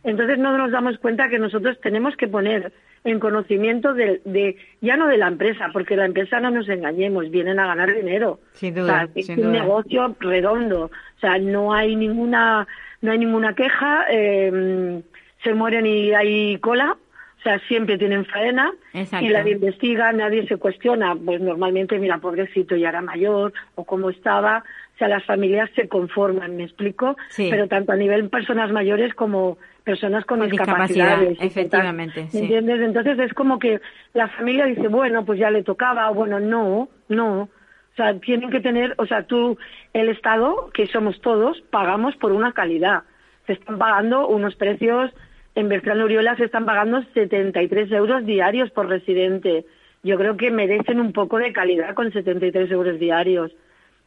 [0.03, 2.71] Entonces no nos damos cuenta que nosotros tenemos que poner
[3.03, 7.29] en conocimiento de, de ya no de la empresa, porque la empresa no nos engañemos,
[7.29, 8.39] vienen a ganar dinero.
[8.53, 9.51] Sin O es un duda.
[9.51, 10.85] negocio redondo.
[10.85, 12.67] O sea, no hay ninguna
[13.01, 15.01] no hay ninguna queja, eh,
[15.43, 16.97] se mueren y hay cola.
[17.41, 19.25] O sea, siempre tienen faena Exacto.
[19.25, 21.15] y nadie investiga, nadie se cuestiona.
[21.15, 24.63] Pues normalmente, mira, pobrecito, ya era mayor o cómo estaba.
[24.93, 27.17] O sea, las familias se conforman, ¿me explico?
[27.29, 27.47] Sí.
[27.49, 31.37] Pero tanto a nivel personas mayores como personas con, Con discapacidad, discapacidades.
[31.41, 32.37] efectivamente, ¿Me sí.
[32.41, 32.81] entiendes?
[32.81, 33.81] Entonces es como que
[34.13, 37.41] la familia dice, bueno, pues ya le tocaba, o bueno, no, no.
[37.41, 39.57] O sea, tienen que tener, o sea, tú,
[39.93, 43.01] el Estado, que somos todos, pagamos por una calidad.
[43.47, 45.09] Se están pagando unos precios,
[45.55, 49.65] en Bertrán Uriola se están pagando 73 euros diarios por residente.
[50.03, 53.51] Yo creo que merecen un poco de calidad con 73 euros diarios.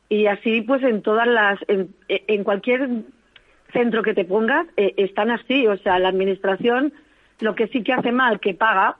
[0.08, 2.88] Y así, pues en todas las, en, en cualquier
[3.72, 5.66] centro que te pongas, eh, están así.
[5.66, 6.92] O sea, la administración,
[7.40, 8.96] lo que sí que hace mal, que paga,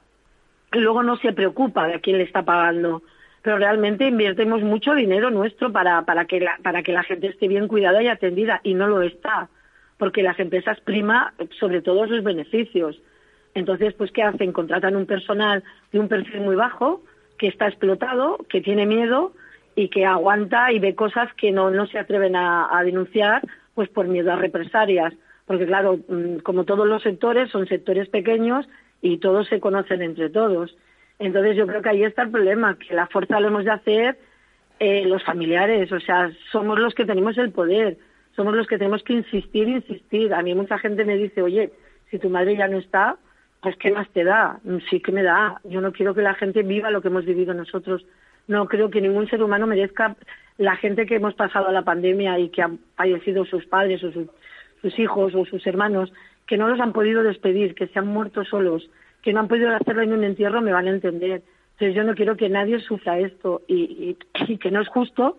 [0.73, 3.03] luego no se preocupa de a quién le está pagando.
[3.43, 7.49] Pero realmente invertimos mucho dinero nuestro para, para, que la, para que la gente esté
[7.49, 9.49] bien cuidada y atendida, y no lo está,
[9.99, 13.01] porque las empresas prima sobre todo sus beneficios.
[13.55, 14.53] Entonces, pues, ¿qué hacen?
[14.53, 17.03] Contratan un personal de un perfil muy bajo,
[17.39, 19.33] que está explotado, que tiene miedo
[19.77, 23.43] y que aguanta y ve cosas que no, no se atreven a, a denunciar,
[23.75, 25.15] pues por miedo a represalias.
[25.47, 28.67] Porque, claro, mm, como todos los sectores, son sectores pequeños
[29.03, 30.77] y todos se conocen entre todos.
[31.19, 34.19] Entonces, yo creo que ahí está el problema, que la fuerza lo hemos de hacer
[34.81, 37.97] eh, los familiares, o sea, somos los que tenemos el poder,
[38.37, 40.35] somos los que tenemos que insistir, insistir.
[40.35, 41.71] A mí mucha gente me dice, oye,
[42.11, 43.17] si tu madre ya no está,
[43.61, 44.61] pues ¿qué más te da?
[44.91, 45.61] Sí que me da.
[45.65, 48.05] Yo no quiero que la gente viva lo que hemos vivido nosotros.
[48.47, 50.17] No creo que ningún ser humano merezca
[50.59, 54.29] la gente que hemos pasado la pandemia y que han fallecido sus padres o sus,
[54.83, 56.13] sus hijos o sus hermanos,
[56.47, 58.89] que no los han podido despedir, que se han muerto solos,
[59.23, 61.43] que no han podido hacerlo en un entierro, me van a entender.
[61.73, 64.19] Entonces yo no quiero que nadie sufra esto y, y,
[64.53, 65.39] y que no es justo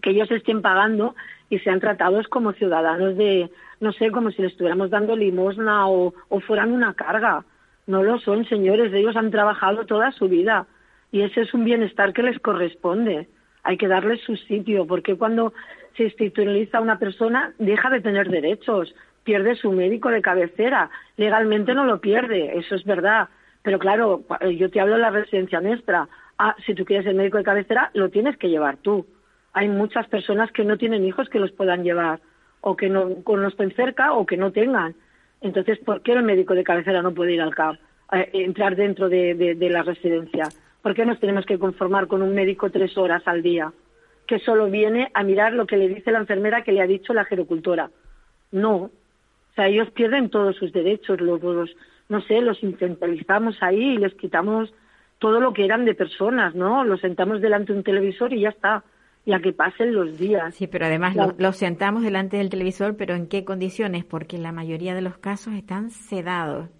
[0.00, 1.14] que ellos estén pagando
[1.50, 6.14] y sean tratados como ciudadanos de, no sé, como si les estuviéramos dando limosna o,
[6.28, 7.44] o fueran una carga.
[7.86, 10.66] No lo son, señores, ellos han trabajado toda su vida
[11.10, 13.28] y ese es un bienestar que les corresponde.
[13.62, 15.52] Hay que darles su sitio, porque cuando
[15.96, 18.94] se institucionaliza una persona deja de tener derechos,
[19.24, 23.28] pierde su médico de cabecera, legalmente no lo pierde, eso es verdad.
[23.62, 24.22] Pero claro,
[24.56, 26.08] yo te hablo de la residencia nuestra.
[26.38, 29.06] Ah, si tú quieres el médico de cabecera, lo tienes que llevar tú
[29.58, 32.20] hay muchas personas que no tienen hijos que los puedan llevar
[32.60, 34.94] o que no, no estén cerca o que no tengan.
[35.40, 37.74] Entonces, ¿por qué el médico de cabecera no puede ir al CAP,
[38.08, 40.48] a entrar dentro de, la residencia?
[40.80, 43.72] ¿Por qué nos tenemos que conformar con un médico tres horas al día
[44.28, 47.12] que solo viene a mirar lo que le dice la enfermera que le ha dicho
[47.12, 47.90] la gerocultora?
[48.52, 48.74] No.
[48.76, 48.90] O
[49.56, 51.42] sea, ellos pierden todos sus derechos, los,
[52.08, 54.72] no sé, los instrumentalizamos ahí y les quitamos
[55.18, 56.84] todo lo que eran de personas, ¿no?
[56.84, 58.84] Los sentamos delante de un televisor y ya está
[59.28, 60.54] y a que pasen los días.
[60.54, 64.06] Sí, pero además La- lo, lo sentamos delante del televisor, pero ¿en qué condiciones?
[64.06, 66.70] Porque la mayoría de los casos están sedados.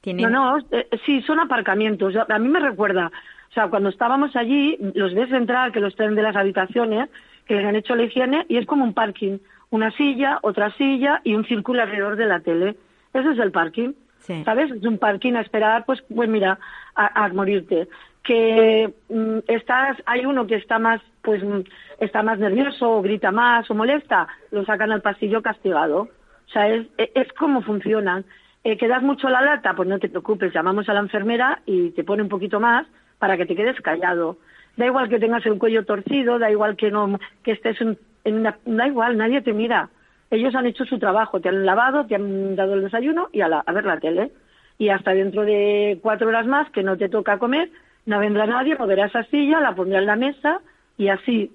[0.00, 0.30] Tienen...
[0.32, 2.14] No, no, eh, sí, son aparcamientos.
[2.26, 3.08] A mí me recuerda,
[3.50, 7.10] o sea, cuando estábamos allí, los ves entrar, que los traen de las habitaciones,
[7.46, 9.36] que les han hecho la higiene, y es como un parking.
[9.68, 12.76] Una silla, otra silla y un círculo alrededor de la tele.
[13.12, 13.92] Eso es el parking.
[14.20, 14.42] Sí.
[14.44, 14.70] ¿Sabes?
[14.70, 16.58] Es un parking a esperar, pues, pues mira,
[16.94, 17.88] a, a morirte.
[18.24, 21.60] Que mm, estás, hay uno que está más, pues, mm,
[22.00, 26.02] está más nervioso, o grita más, o molesta, lo sacan al pasillo castigado.
[26.02, 28.24] O sea, es, es, es como funcionan.
[28.64, 29.74] Eh, ¿Que das mucho la lata?
[29.74, 32.86] Pues no te preocupes, llamamos a la enfermera y te pone un poquito más
[33.18, 34.38] para que te quedes callado.
[34.76, 38.34] Da igual que tengas el cuello torcido, da igual que no que estés en, en
[38.36, 39.90] una, da igual, nadie te mira.
[40.30, 43.48] Ellos han hecho su trabajo, te han lavado, te han dado el desayuno y a,
[43.48, 44.30] la- a ver la tele.
[44.78, 47.68] Y hasta dentro de cuatro horas más que no te toca comer,
[48.06, 50.60] no vendrá nadie, moverá esa silla, la pondrá en la mesa
[50.98, 51.50] y así.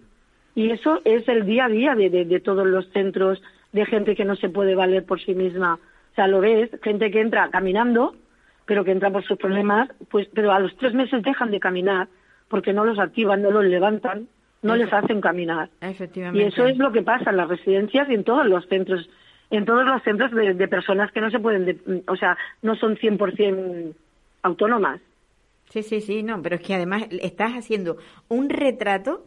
[0.56, 3.42] Y eso es el día a día de, de, de todos los centros
[3.74, 5.76] de gente que no se puede valer por sí misma.
[5.76, 8.16] O sea, lo ves, gente que entra caminando,
[8.66, 12.08] pero que entra por sus problemas, pues, pero a los tres meses dejan de caminar
[12.50, 14.28] porque no los activan, no los levantan,
[14.64, 15.70] no les hacen caminar.
[15.82, 16.48] Y Efectivamente.
[16.48, 19.08] eso es lo que pasa en las residencias y en todos los centros,
[19.52, 22.76] en todos los centros de, de personas que no se pueden, de- o sea, no
[22.76, 23.94] son 100%
[24.44, 25.00] autónomas.
[25.70, 27.97] Sí, sí, sí, no, pero es que además estás haciendo
[28.30, 29.26] un retrato,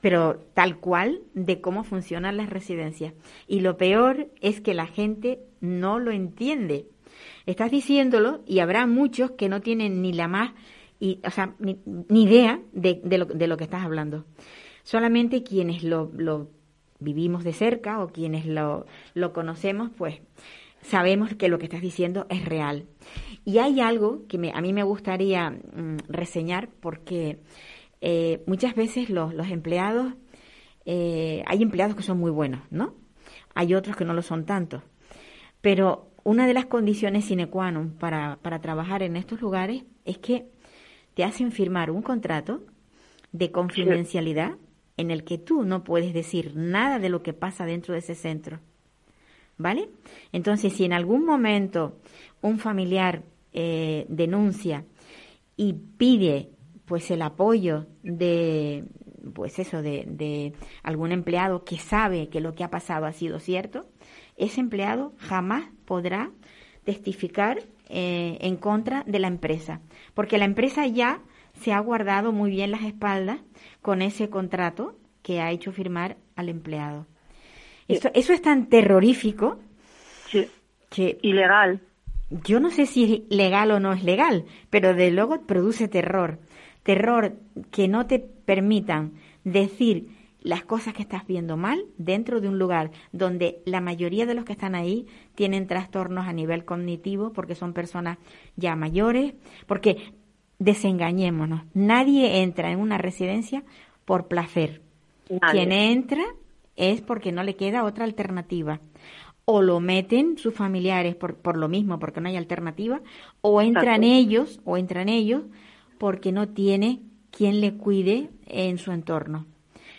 [0.00, 3.12] pero tal cual, de cómo funcionan las residencias.
[3.46, 6.86] Y lo peor es que la gente no lo entiende.
[7.44, 10.52] Estás diciéndolo y habrá muchos que no tienen ni la más,
[10.98, 14.24] y, o sea, ni, ni idea de, de lo, de lo que estás hablando.
[14.82, 16.48] Solamente quienes lo, lo
[17.00, 20.20] vivimos de cerca o quienes lo, lo conocemos, pues
[20.82, 22.86] sabemos que lo que estás diciendo es real.
[23.44, 27.38] Y hay algo que me- a mí me gustaría mm, reseñar porque
[28.00, 30.12] eh, muchas veces los, los empleados,
[30.84, 32.94] eh, hay empleados que son muy buenos, ¿no?
[33.54, 34.82] Hay otros que no lo son tanto.
[35.60, 40.18] Pero una de las condiciones sine qua non para, para trabajar en estos lugares es
[40.18, 40.46] que
[41.14, 42.62] te hacen firmar un contrato
[43.32, 44.56] de confidencialidad
[44.96, 48.14] en el que tú no puedes decir nada de lo que pasa dentro de ese
[48.14, 48.60] centro.
[49.58, 49.88] ¿Vale?
[50.32, 51.96] Entonces, si en algún momento
[52.42, 54.84] un familiar eh, denuncia
[55.56, 56.50] y pide
[56.84, 58.84] pues el apoyo de
[59.34, 60.52] pues eso de,
[60.82, 63.86] algún empleado que sabe que lo que ha pasado ha sido cierto
[64.36, 66.30] ese empleado jamás podrá
[66.84, 69.80] testificar eh, en contra de la empresa
[70.14, 71.22] porque la empresa ya
[71.54, 73.40] se ha guardado muy bien las espaldas
[73.80, 77.06] con ese contrato que ha hecho firmar al empleado
[77.88, 79.58] eso, eso es tan terrorífico
[80.90, 81.80] que ilegal.
[82.30, 86.38] yo no sé si es legal o no es legal, pero de luego produce terror.
[86.82, 87.34] Terror
[87.70, 89.12] que no te permitan
[89.44, 90.08] decir
[90.40, 94.44] las cosas que estás viendo mal dentro de un lugar donde la mayoría de los
[94.44, 98.18] que están ahí tienen trastornos a nivel cognitivo porque son personas
[98.54, 99.34] ya mayores,
[99.66, 100.12] porque
[100.60, 103.64] desengañémonos, nadie entra en una residencia
[104.04, 104.82] por placer.
[105.50, 106.22] Quien entra
[106.76, 108.80] es porque no le queda otra alternativa
[109.46, 113.00] o lo meten sus familiares por, por lo mismo, porque no hay alternativa,
[113.40, 115.44] o entran ellos, o entran ellos
[115.98, 117.00] porque no tiene
[117.30, 119.46] quien le cuide en su entorno.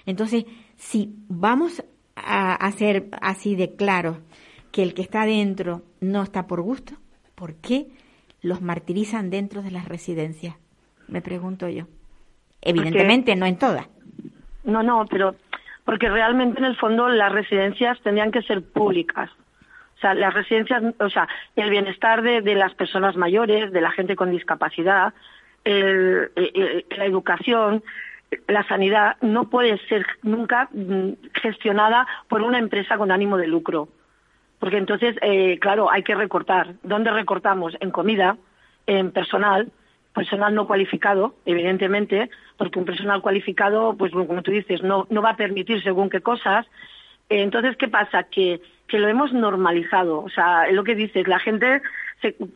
[0.06, 1.84] Entonces, si vamos
[2.16, 4.20] a hacer así de claro
[4.72, 6.94] que el que está dentro no está por gusto,
[7.36, 7.88] ¿por qué
[8.42, 10.56] los martirizan dentro de las residencias?
[11.08, 11.86] Me pregunto yo.
[12.62, 13.88] Evidentemente no en todas.
[14.66, 15.36] No, no, pero
[15.88, 19.32] porque realmente en el fondo las residencias tendrían que ser públicas.
[19.96, 24.18] O sea, las residencias, o sea, el bienestar de, las personas mayores, de la gente
[24.18, 25.14] con discapacidad,
[25.64, 27.82] la educación,
[28.50, 33.88] la sanidad no puede ser nunca mm, gestionada por una empresa con ánimo de lucro.
[34.60, 36.74] Porque entonces, eh, claro, hay que recortar.
[36.84, 37.78] ¿Dónde recortamos?
[37.80, 38.36] En comida,
[38.88, 39.72] en personal,
[40.18, 45.32] personal no cualificado, evidentemente, porque un personal cualificado, pues como tú dices, no, no va
[45.32, 46.66] a permitir según qué cosas.
[47.30, 48.24] Entonces, ¿qué pasa?
[48.24, 50.24] Que, que lo hemos normalizado.
[50.24, 51.84] O sea, es lo que dices, la gente,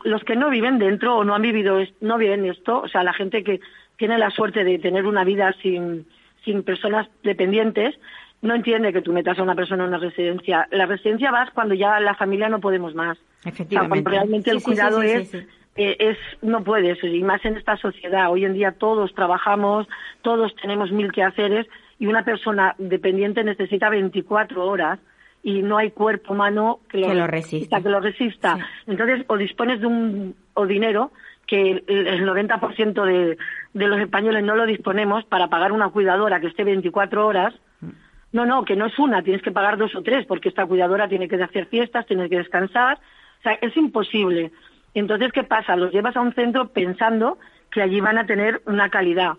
[0.02, 3.12] los que no viven dentro o no han vivido, no viven esto, o sea, la
[3.12, 3.60] gente que
[3.96, 6.04] tiene la suerte de tener una vida sin,
[6.44, 7.94] sin personas dependientes,
[8.40, 10.66] no entiende que tú metas a una persona en una residencia.
[10.72, 13.16] La residencia vas cuando ya la familia no podemos más.
[13.44, 14.02] Efectivamente.
[14.02, 15.32] cuando realmente el cuidado es
[15.76, 19.86] eh, es no puedes y más en esta sociedad hoy en día todos trabajamos
[20.20, 21.66] todos tenemos mil quehaceres
[21.98, 24.98] y una persona dependiente necesita 24 horas
[25.42, 27.80] y no hay cuerpo humano que lo, resista.
[27.80, 28.58] Que lo resista.
[28.86, 31.12] Entonces, o dispones de un o dinero
[31.46, 33.36] que el 90% de,
[33.74, 37.54] de los españoles no lo disponemos para pagar una cuidadora que esté 24 horas.
[37.80, 37.90] Mm.
[38.32, 41.08] No, no, que no es una, tienes que pagar dos o tres, porque esta cuidadora
[41.08, 42.98] tiene que hacer fiestas, tiene que descansar.
[43.40, 44.52] O sea, es imposible.
[44.94, 45.76] Entonces, ¿qué pasa?
[45.76, 47.38] Los llevas a un centro pensando
[47.70, 49.34] que allí van a tener una calidad.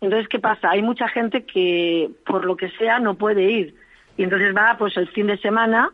[0.00, 0.70] Entonces, ¿qué pasa?
[0.70, 3.74] Hay mucha gente que, por lo que sea, no puede ir.
[4.16, 5.90] Y entonces va, pues, el fin de semana,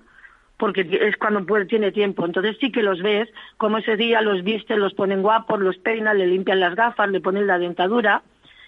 [0.58, 2.26] porque es cuando puede, tiene tiempo.
[2.26, 6.18] Entonces sí que los ves, como ese día los visten, los ponen guapos, los peinan,
[6.18, 8.22] le limpian las gafas, le ponen la dentadura.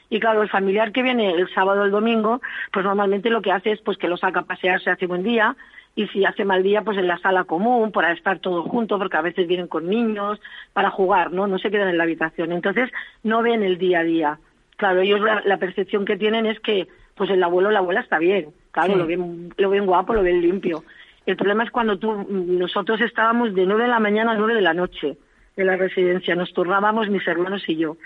[0.08, 2.40] Y claro, el familiar que viene el sábado o el domingo,
[2.72, 5.56] pues normalmente lo que hace es pues que lo saca a pasearse hace buen día,
[5.94, 9.16] y si hace mal día, pues en la sala común, para estar todos juntos, porque
[9.16, 10.40] a veces vienen con niños,
[10.72, 11.46] para jugar, ¿no?
[11.46, 12.52] No se quedan en la habitación.
[12.52, 12.90] Entonces,
[13.22, 14.38] no ven el día a día.
[14.76, 18.18] Claro, ellos la, percepción que tienen es que, pues el abuelo o la abuela está
[18.18, 20.84] bien, claro, lo, ven, lo ven guapo, lo ven limpio.
[21.26, 24.62] El problema es cuando tú, nosotros estábamos de nueve de la mañana a nueve de
[24.62, 25.18] la noche
[25.56, 27.98] en la residencia, nos turnábamos mis hermanos y yo.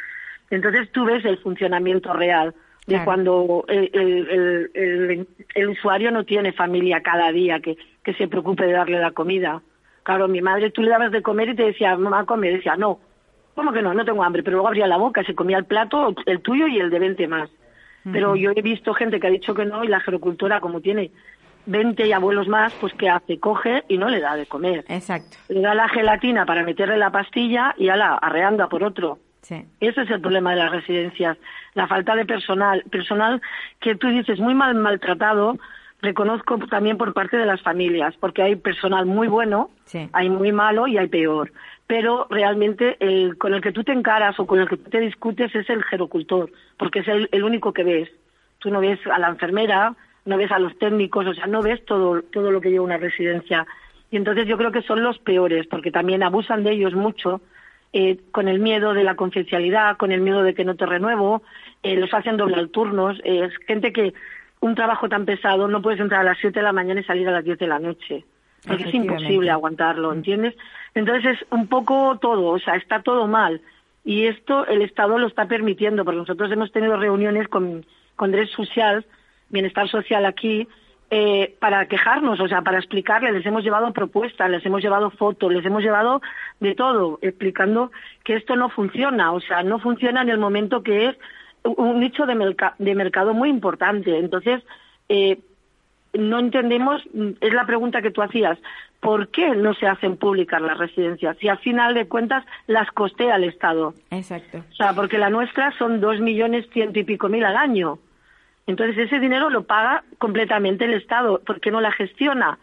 [0.50, 2.54] Entonces tú ves el funcionamiento real
[2.86, 8.66] de cuando el, el, el, usuario no tiene familia cada día que, que se preocupe
[8.66, 9.62] de darle la comida.
[10.02, 12.50] Claro, mi madre, tú le dabas de comer y te decía, mamá, come.
[12.50, 13.00] Y decía, no,
[13.54, 13.94] ¿cómo que no?
[13.94, 14.42] No tengo hambre.
[14.42, 17.26] Pero luego abría la boca, se comía el plato, el tuyo y el de 20
[17.26, 17.50] más.
[18.12, 21.10] Pero yo he visto gente que ha dicho que no y la gerocultora, como tiene
[21.64, 23.40] 20 y abuelos más, pues ¿qué hace?
[23.40, 24.84] Coge y no le da de comer.
[24.88, 25.38] Exacto.
[25.48, 29.20] Le da la gelatina para meterle la pastilla y ala, arreanda por otro.
[29.80, 31.36] Ese es el problema de las residencias,
[31.74, 33.42] la falta de personal, personal
[33.80, 35.58] que tú dices muy mal maltratado,
[36.00, 39.70] reconozco también por parte de las familias, porque hay personal muy bueno,
[40.12, 41.52] hay muy malo y hay peor.
[41.86, 45.00] Pero realmente el con el que tú te encaras o con el que tú te
[45.00, 48.10] discutes es el gerocultor, porque es el, único que ves.
[48.58, 51.84] Tú no ves a la enfermera, no ves a los técnicos, o sea, no ves
[51.84, 53.66] todo, todo lo que lleva una residencia.
[54.10, 57.42] Y entonces yo creo que son los peores, porque también abusan de ellos mucho
[57.96, 61.42] eh, con el miedo de la confidencialidad, con el miedo de que no te renuevo,
[61.84, 64.12] eh, los hacen doble turnos, eh, es gente que
[64.58, 67.28] un trabajo tan pesado no puedes entrar a las 7 de la mañana y salir
[67.28, 68.24] a las 10 de la noche.
[68.66, 70.56] Porque es imposible aguantarlo, ¿entiendes?
[70.96, 73.60] Entonces es un poco todo, o sea, está todo mal.
[74.04, 77.86] Y esto el Estado lo está permitiendo, porque nosotros hemos tenido reuniones con,
[78.16, 79.06] con Dres Social,
[79.50, 80.66] Bienestar Social aquí,
[81.16, 85.52] eh, para quejarnos, o sea, para explicarles, les hemos llevado propuestas, les hemos llevado fotos,
[85.52, 86.20] les hemos llevado
[86.58, 87.92] de todo, explicando
[88.24, 91.16] que esto no funciona, o sea, no funciona en el momento que es
[91.62, 94.18] un nicho de, de mercado muy importante.
[94.18, 94.64] Entonces,
[95.08, 95.38] eh,
[96.14, 97.00] no entendemos,
[97.40, 98.58] es la pregunta que tú hacías,
[98.98, 101.36] ¿por qué no se hacen públicas las residencias?
[101.38, 103.94] Si al final de cuentas las costea el Estado.
[104.10, 104.64] Exacto.
[104.68, 108.00] O sea, porque la nuestra son dos millones ciento y pico mil al año.
[108.66, 112.58] Entonces ese dinero lo paga completamente el Estado, porque no la gestiona.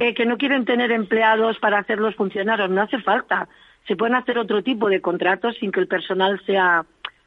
[0.00, 3.48] eh, que no quieren tener empleados para hacerlos funcionar, no hace falta.
[3.88, 6.84] Se pueden hacer otro tipo de contratos sin que el personal sea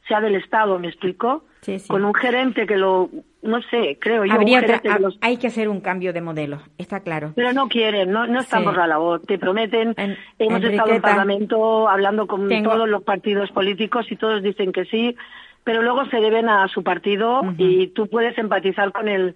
[0.07, 1.43] sea del Estado, ¿me explico?
[1.61, 1.87] Sí, sí.
[1.87, 3.11] Con un gerente que lo,
[3.43, 4.33] no sé, creo yo.
[4.33, 7.33] Habría un gerente que los- Hay que hacer un cambio de modelo, está claro.
[7.35, 8.65] Pero no quieren, no, no están Sí.
[8.65, 9.21] por la labor.
[9.21, 14.15] Te prometen, En- hemos estado en Parlamento hablando con tengo- todos los partidos políticos y
[14.15, 15.15] todos dicen que sí,
[15.63, 19.35] pero luego se deben a su partido y tú puedes empatizar con el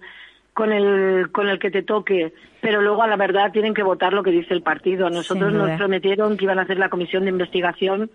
[0.52, 4.12] con el con el que te toque, pero luego a la verdad tienen que votar
[4.12, 5.10] lo que dice el partido.
[5.10, 8.10] Nosotros nos prometieron que iban a hacer la comisión de investigación,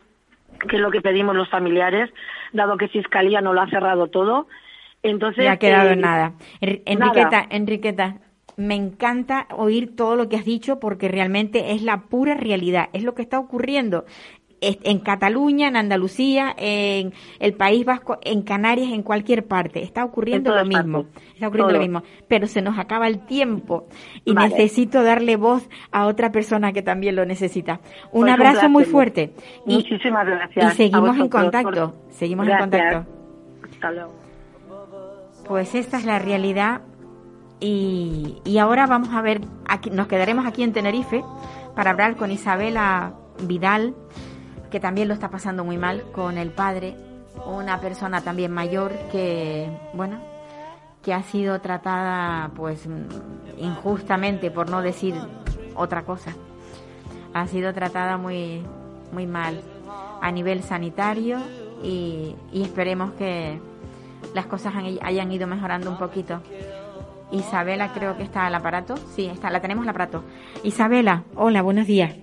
[0.68, 2.10] que es lo que pedimos los familiares,
[2.54, 4.48] dado que Fiscalía no lo ha cerrado todo.
[5.04, 6.34] Entonces, Ya ha quedado eh, nada.
[6.62, 8.16] En- Enriqueta, Enriqueta,
[8.58, 13.04] me encanta oír todo lo que has dicho porque realmente es la pura realidad, es
[13.04, 14.06] lo que está ocurriendo.
[14.62, 19.82] En Cataluña, en Andalucía, en el País Vasco, en Canarias, en cualquier parte.
[19.84, 21.04] Está ocurriendo En lo mismo.
[21.06, 21.24] partes.
[21.36, 22.04] Está ocurriendo lo mismo.
[22.28, 23.88] Pero se nos acaba el tiempo
[24.26, 24.50] y Vale.
[24.50, 27.80] necesito darle voz a otra persona que también lo necesita.
[28.12, 29.34] Un Pues un abrazo muy fuerte.
[29.66, 30.74] Y, Muchísimas gracias.
[30.74, 31.92] y seguimos en contacto.
[31.94, 32.66] por- Seguimos Gracias.
[32.66, 33.12] en contacto.
[33.72, 34.14] Hasta luego.
[35.48, 36.82] Pues esta es la realidad
[37.60, 41.24] y, y ahora vamos a ver, aquí, nos quedaremos aquí en Tenerife
[41.76, 43.96] para hablar con Isabela Vidal,
[44.70, 46.96] que también lo está pasando muy mal con el padre,
[47.46, 50.20] una persona también mayor que, bueno,
[51.04, 52.88] que ha sido tratada pues
[53.58, 55.16] injustamente, por no decir
[55.76, 56.36] otra cosa.
[57.34, 58.64] Ha sido tratada muy,
[59.12, 59.62] muy mal
[60.22, 61.40] a nivel sanitario
[61.84, 63.60] y, esperemos que
[64.34, 66.42] las cosas hayan ido mejorando un poquito.
[67.32, 68.98] Isabela creo que está al aparato.
[69.16, 70.24] Sí, está, la tenemos al aparato.
[70.64, 72.16] Isabela, hola, buenos días.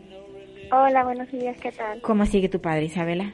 [0.71, 2.01] Hola, buenos días, ¿qué tal?
[2.03, 3.33] ¿Cómo sigue tu padre, Isabela?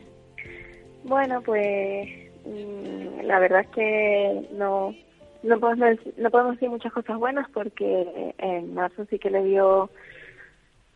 [1.04, 2.08] Bueno, pues
[2.44, 4.94] mm, la verdad es que no
[5.42, 9.90] no podemos no podemos decir muchas cosas buenas porque en marzo sí que le dio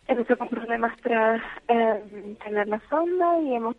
[0.07, 3.75] empezó con problemas tras eh, tener la sonda y hemos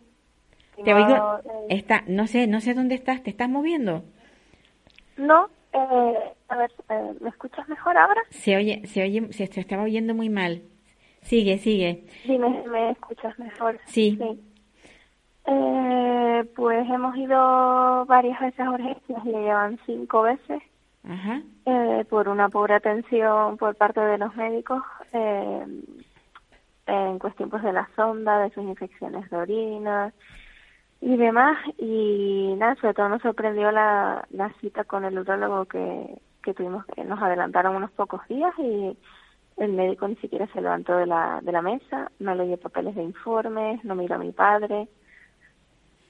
[0.84, 1.38] Te oigo.
[1.44, 3.22] eh, Está, no sé, no sé dónde estás.
[3.22, 4.04] ¿Te estás moviendo?
[5.16, 6.14] no eh,
[6.48, 8.20] a ver eh, ¿me escuchas mejor ahora?
[8.30, 10.62] Se oye, se oye, se, se estaba oyendo muy mal.
[11.28, 12.04] Sigue, sigue.
[12.24, 13.78] Dime me escuchas mejor.
[13.84, 14.18] Sí.
[15.46, 20.62] Eh, pues hemos ido varias veces a urgencias, le llevan cinco veces.
[21.04, 21.40] Ajá.
[21.64, 25.64] eh, por una pobre atención por parte de los médicos eh,
[26.86, 30.12] en cuestión pues de la sonda, de sus infecciones de orina
[31.00, 31.58] y demás.
[31.78, 36.84] Y nada, sobre todo nos sorprendió la, la cita con el urólogo que, que tuvimos,
[36.86, 38.96] que nos adelantaron unos pocos días y
[39.58, 43.02] el médico ni siquiera se levantó de la, de la mesa, no leyó papeles de
[43.02, 44.88] informes, no miró a mi padre.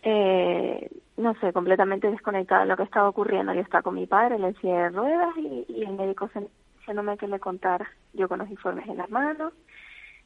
[0.03, 3.53] Eh, no sé, completamente desconectada de lo que estaba ocurriendo.
[3.53, 7.17] Yo estaba con mi padre la silla de ruedas y, y el médico se- diciéndome
[7.19, 7.89] que le contara.
[8.13, 9.53] Yo con los informes en las manos.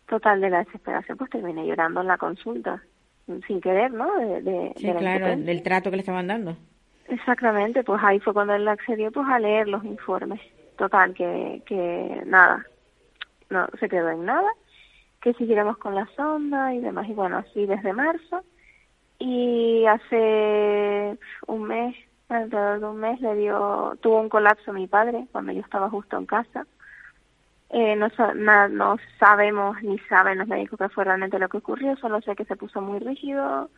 [0.08, 2.82] Total, de la desesperación, pues terminé llorando en la consulta,
[3.46, 4.14] sin querer, ¿no?
[4.18, 6.56] De, de- Sí, de la claro, del trato que le estaban dando.
[7.08, 10.40] Exactamente, pues ahí fue cuando él accedió pues a leer los informes.
[10.76, 12.66] Total, que, que nada,
[13.52, 14.50] no se quedó en nada,
[15.20, 17.08] que siguiéramos con la sonda y demás.
[17.08, 18.42] Y bueno, así desde marzo.
[19.18, 21.94] Y hace un mes,
[22.28, 26.16] alrededor de un mes, le dio, tuvo un colapso mi padre cuando yo estaba justo
[26.16, 26.66] en casa.
[27.70, 28.10] Eh, no,
[29.18, 32.56] sabemos ni saben los médicos qué fue realmente lo que ocurrió, solo sé que se
[32.56, 33.70] puso muy rígido,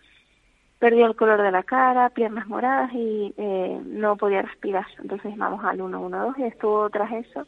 [0.80, 4.86] perdió el color de la cara, piernas moradas y eh, no podía respirar.
[4.98, 7.46] Entonces llamamos al 112 y estuvo tras eso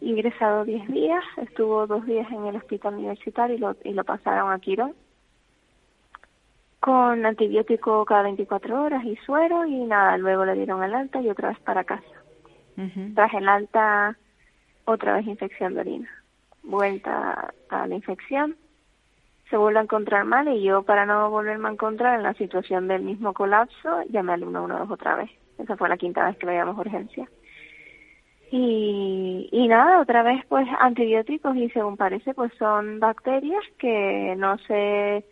[0.00, 4.52] ingresado 10 días, estuvo dos días en el hospital universitario y lo, y lo pasaron
[4.52, 4.94] a Quirón
[6.80, 11.28] con antibiótico cada 24 horas y suero y nada, luego le dieron el alta y
[11.28, 12.04] otra vez para casa.
[12.76, 13.14] Ujú.
[13.14, 14.16] Tras el alta,
[14.84, 16.08] otra vez infección de orina.
[16.62, 18.56] Vuelta a la infección,
[19.50, 22.86] se vuelve a encontrar mal y yo para no volverme a encontrar en la situación
[22.86, 25.30] del mismo colapso, llamé al 112 otra vez.
[25.58, 27.28] Esa fue la quinta vez que lo llamamos urgencia.
[28.50, 34.56] Y, y nada, otra vez pues antibióticos y según parece pues son bacterias que no
[34.60, 35.24] se,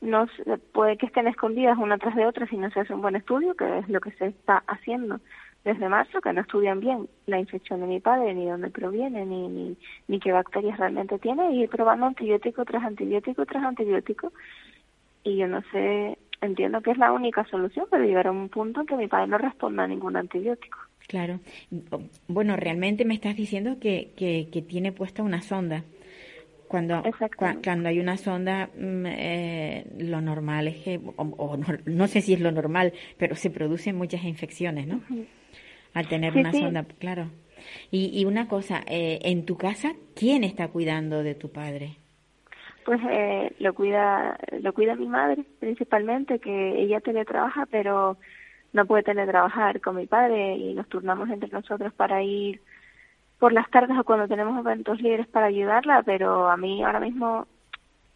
[0.00, 3.02] no se- puede que estén escondidas una tras de otra si no se hace un
[3.02, 5.20] buen estudio, que es lo que se está haciendo
[5.64, 9.48] desde marzo, que no estudian bien la infección de mi padre, ni dónde proviene, ni,
[9.48, 9.78] ni,
[10.08, 14.32] ni qué bacterias realmente tiene, y probando antibiótico tras antibiótico tras antibiótico.
[15.24, 18.86] Y yo no sé, entiendo que es la única solución, pero llegará un punto en
[18.88, 20.78] que mi padre no responda a ningún antibiótico.
[21.08, 21.40] Claro.
[22.28, 25.84] Bueno, realmente me estás diciendo que, que, que tiene puesta una sonda.
[26.68, 31.66] Cuando, cua- cuando hay una sonda, mm, eh, lo normal es que, o, o no,
[31.86, 35.00] no sé si es lo normal, pero se producen muchas infecciones, ¿no?
[35.94, 36.60] Al tener Sí, una sí.
[36.60, 37.30] sonda, claro.
[37.90, 41.96] Y, y una cosa, eh, en tu casa, ¿quién está cuidando de tu padre?
[42.84, 48.18] Pues eh, lo cuida lo cuida mi madre principalmente, que ella teletrabaja, pero
[48.78, 52.60] no puede teletrabajar con mi padre y nos turnamos entre nosotros para ir
[53.38, 57.46] por las tardes o cuando tenemos eventos libres para ayudarla, pero a mí ahora mismo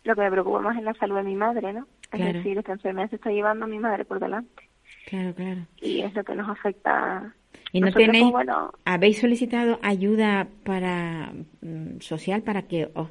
[0.05, 1.87] lo que me preocupa más es la salud de mi madre, ¿no?
[2.11, 2.27] Claro.
[2.27, 4.69] Es decir, esta enfermedad se está llevando a mi madre por delante
[5.07, 5.67] Claro, claro.
[5.81, 7.35] y es lo que nos afecta.
[7.73, 13.09] ¿Y no Nosotros, tenéis, pues, bueno, habéis solicitado ayuda para mm, social para que os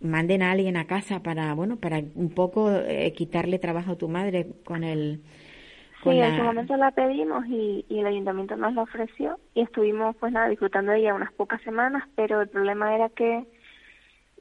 [0.00, 4.08] manden a alguien a casa para, bueno, para un poco eh, quitarle trabajo a tu
[4.08, 5.22] madre con el...
[6.02, 10.14] Sí, en su momento la pedimos y, y el ayuntamiento nos la ofreció y estuvimos
[10.16, 13.44] pues nada disfrutando de ella unas pocas semanas, pero el problema era que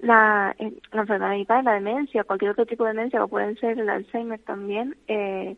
[0.01, 3.27] la, eh, la enfermedad de mi padre, la demencia, cualquier otro tipo de demencia, o
[3.27, 5.55] pueden ser el Alzheimer también, eh,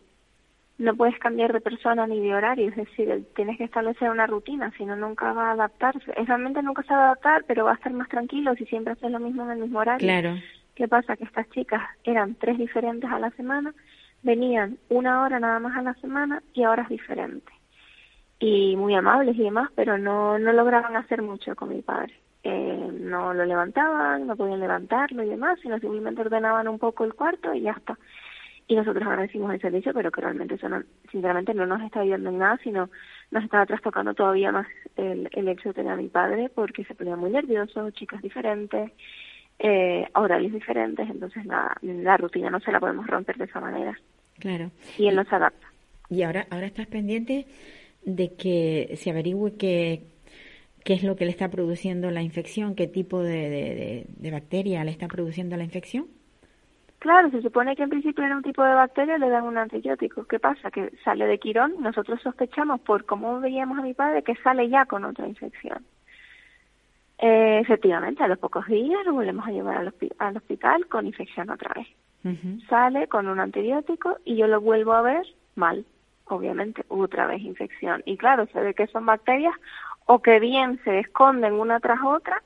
[0.77, 4.71] no puedes cambiar de persona ni de horario, es decir, tienes que establecer una rutina,
[4.77, 6.13] si no nunca va a adaptarse.
[6.15, 8.93] Es realmente nunca se va a adaptar, pero va a estar más tranquilo si siempre
[8.93, 9.99] haces lo mismo en el mismo horario.
[9.99, 10.35] Claro.
[10.75, 11.17] ¿Qué pasa?
[11.17, 13.73] Que estas chicas eran tres diferentes a la semana,
[14.23, 17.53] venían una hora nada más a la semana y a horas diferentes.
[18.39, 22.13] Y muy amables y demás, pero no, no lograban hacer mucho con mi padre.
[22.43, 27.13] Eh, no lo levantaban, no podían levantarlo y demás, sino simplemente ordenaban un poco el
[27.13, 27.97] cuarto y ya está.
[28.67, 32.29] Y nosotros agradecimos el servicio, pero que realmente eso no, sinceramente no nos está ayudando
[32.29, 32.89] en nada, sino
[33.31, 36.95] nos estaba trastocando todavía más el, el hecho de tener a mi padre porque se
[36.95, 38.91] ponía muy nervioso, chicas diferentes,
[39.59, 43.99] eh, horarios diferentes, entonces nada, la rutina no se la podemos romper de esa manera.
[44.39, 44.71] Claro.
[44.97, 45.67] Y él no se adapta.
[46.09, 47.45] Y ahora, ahora estás pendiente
[48.03, 50.01] de que se averigüe qué,
[50.83, 54.31] qué es lo que le está produciendo la infección, qué tipo de, de, de- de
[54.31, 56.07] bacteria le está produciendo la infección.
[56.99, 60.25] Claro, se supone que en principio era un tipo de bacteria, le dan un antibiótico.
[60.25, 60.69] ¿Qué pasa?
[60.69, 64.85] Que sale de Quirón nosotros sospechamos por cómo veíamos a mi padre que sale ya
[64.85, 65.85] con otra infección.
[67.19, 71.49] Eh, efectivamente, a los pocos días lo volvemos a llevar al, al hospital con infección
[71.49, 71.87] otra vez.
[72.69, 75.85] Sale con un antibiótico y yo lo vuelvo a ver mal,
[76.25, 78.01] obviamente, otra vez infección.
[78.05, 79.53] Y claro, se ve que son bacterias
[80.05, 82.41] o que bien se esconden una tras otra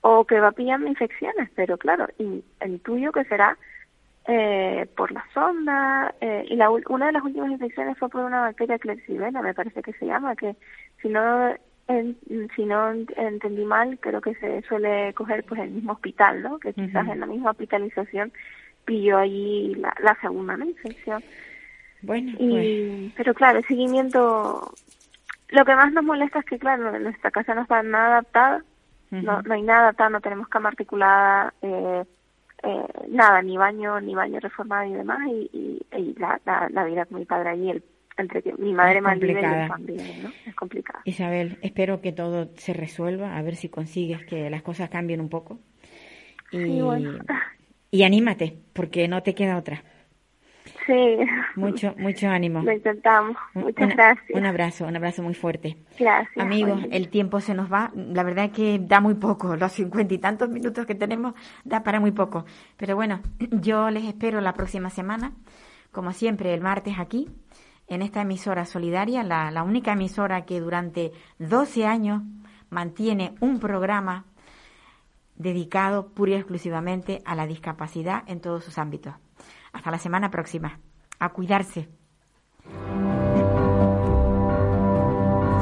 [0.00, 3.56] o que va pillando infecciones, pero claro, in- intuyo que será
[4.26, 8.42] eh, por la sonda eh, y la, una de las últimas infecciones fue por una
[8.42, 10.54] bacteria Klebsiella, me parece que se llama, que
[11.00, 11.48] si no
[11.88, 12.18] en-
[12.54, 16.58] si no ent- entendí mal, creo que se suele coger pues el mismo hospital, ¿no?
[16.58, 18.30] Que quizás en la misma hospitalización
[18.88, 20.64] pilló allí la, la segunda ¿no?
[20.64, 21.22] infección.
[22.00, 24.72] Bueno, pues, Y, pero claro, el seguimiento,
[25.50, 28.64] lo que más nos molesta es que, claro, nuestra casa no está nada adaptada,
[29.10, 32.04] no, no hay nada adaptado, no tenemos cama articulada, eh,
[32.62, 36.84] eh, nada, ni baño, ni baño reformado y demás, y, y, y la, la, la
[36.84, 37.82] vida con mi padre allí, el,
[38.16, 40.30] entre que mi madre Es mal vive y también, ¿no?
[40.46, 41.00] Es complicado.
[41.04, 45.28] Isabel, espero que todo se resuelva, a ver si consigues que las cosas cambien un
[45.28, 45.58] poco.
[46.50, 47.18] Y, Sí, bueno.
[47.90, 49.82] Y anímate, porque no te queda otra.
[50.86, 51.18] Sí.
[51.56, 52.62] Mucho, mucho ánimo.
[52.62, 53.36] Lo intentamos.
[53.54, 54.30] Muchas una- gracias.
[54.38, 55.76] Un abrazo, un abrazo muy fuerte.
[55.98, 56.36] Gracias.
[56.38, 56.96] Amigos, Oye.
[56.96, 57.90] el tiempo se nos va.
[57.94, 59.54] La verdad es que da muy poco.
[59.56, 61.34] Los cincuenta y tantos minutos que tenemos
[61.64, 62.46] da para muy poco.
[62.78, 63.20] Pero bueno,
[63.50, 65.32] yo les espero la próxima semana,
[65.92, 67.28] como siempre, el martes aquí,
[67.86, 72.22] en esta emisora solidaria, la, la única emisora que durante 12 años
[72.70, 74.24] mantiene un programa
[75.38, 79.14] dedicado pura y exclusivamente a la discapacidad en todos sus ámbitos.
[79.72, 80.80] Hasta la semana próxima.
[81.18, 81.88] A cuidarse.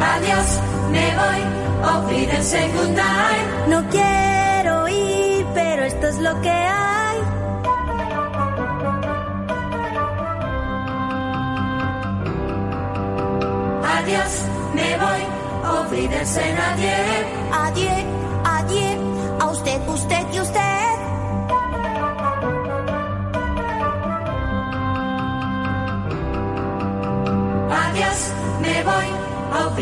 [0.00, 0.60] Adiós,
[0.90, 1.56] me voy.
[3.68, 7.18] No quiero ir, pero esto es lo que hay.
[13.84, 15.22] Adiós, me voy,
[15.64, 16.36] adiós.
[16.36, 18.25] Adiós, adiós,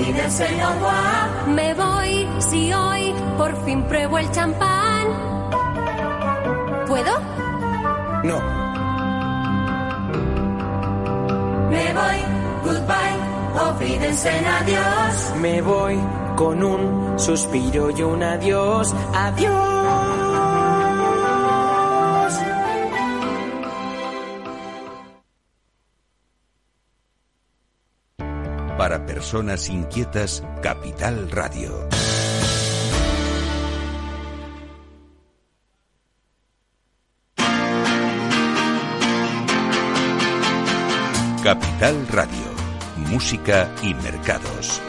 [0.04, 1.44] olvídense y agua.
[1.48, 5.06] Me voy si hoy por fin pruebo el champán.
[6.86, 7.18] ¿Puedo?
[8.24, 8.40] No.
[11.70, 12.18] Me voy,
[12.64, 15.32] goodbye, olvídense en adiós.
[15.40, 15.98] Me voy
[16.36, 19.73] con un suspiro y un adiós, adiós.
[29.24, 31.88] Personas Inquietas, Capital Radio.
[41.42, 42.28] Capital Radio,
[43.08, 44.82] Música y Mercados.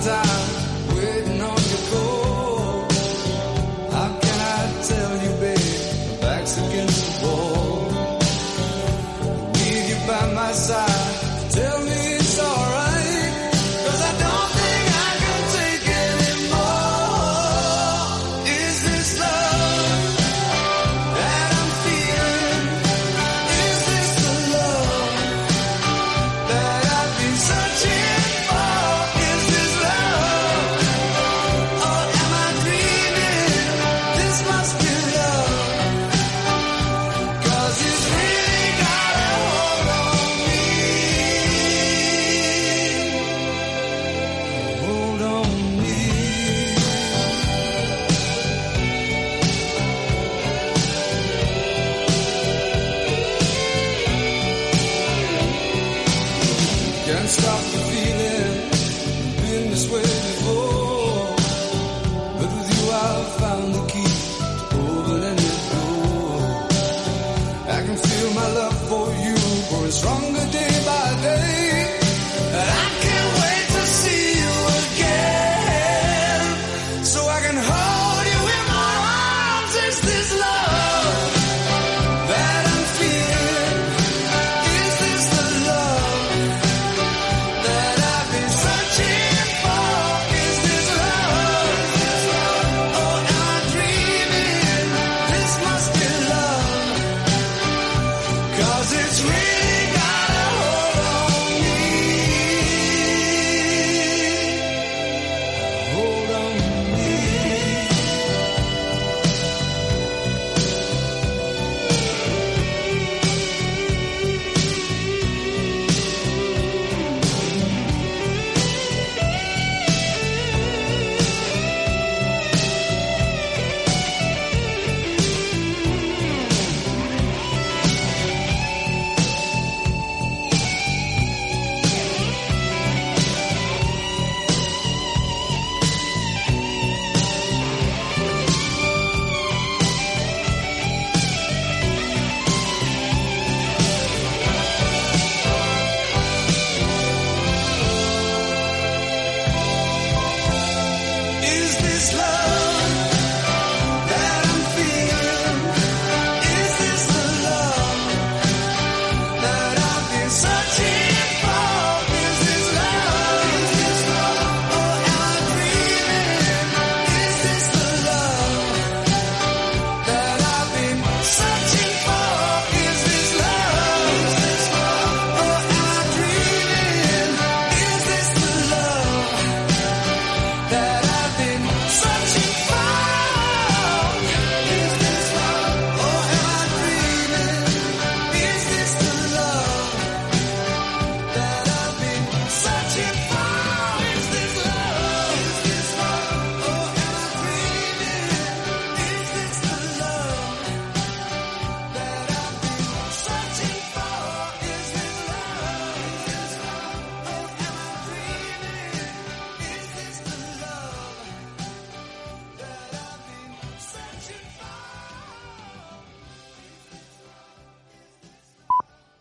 [0.00, 0.37] die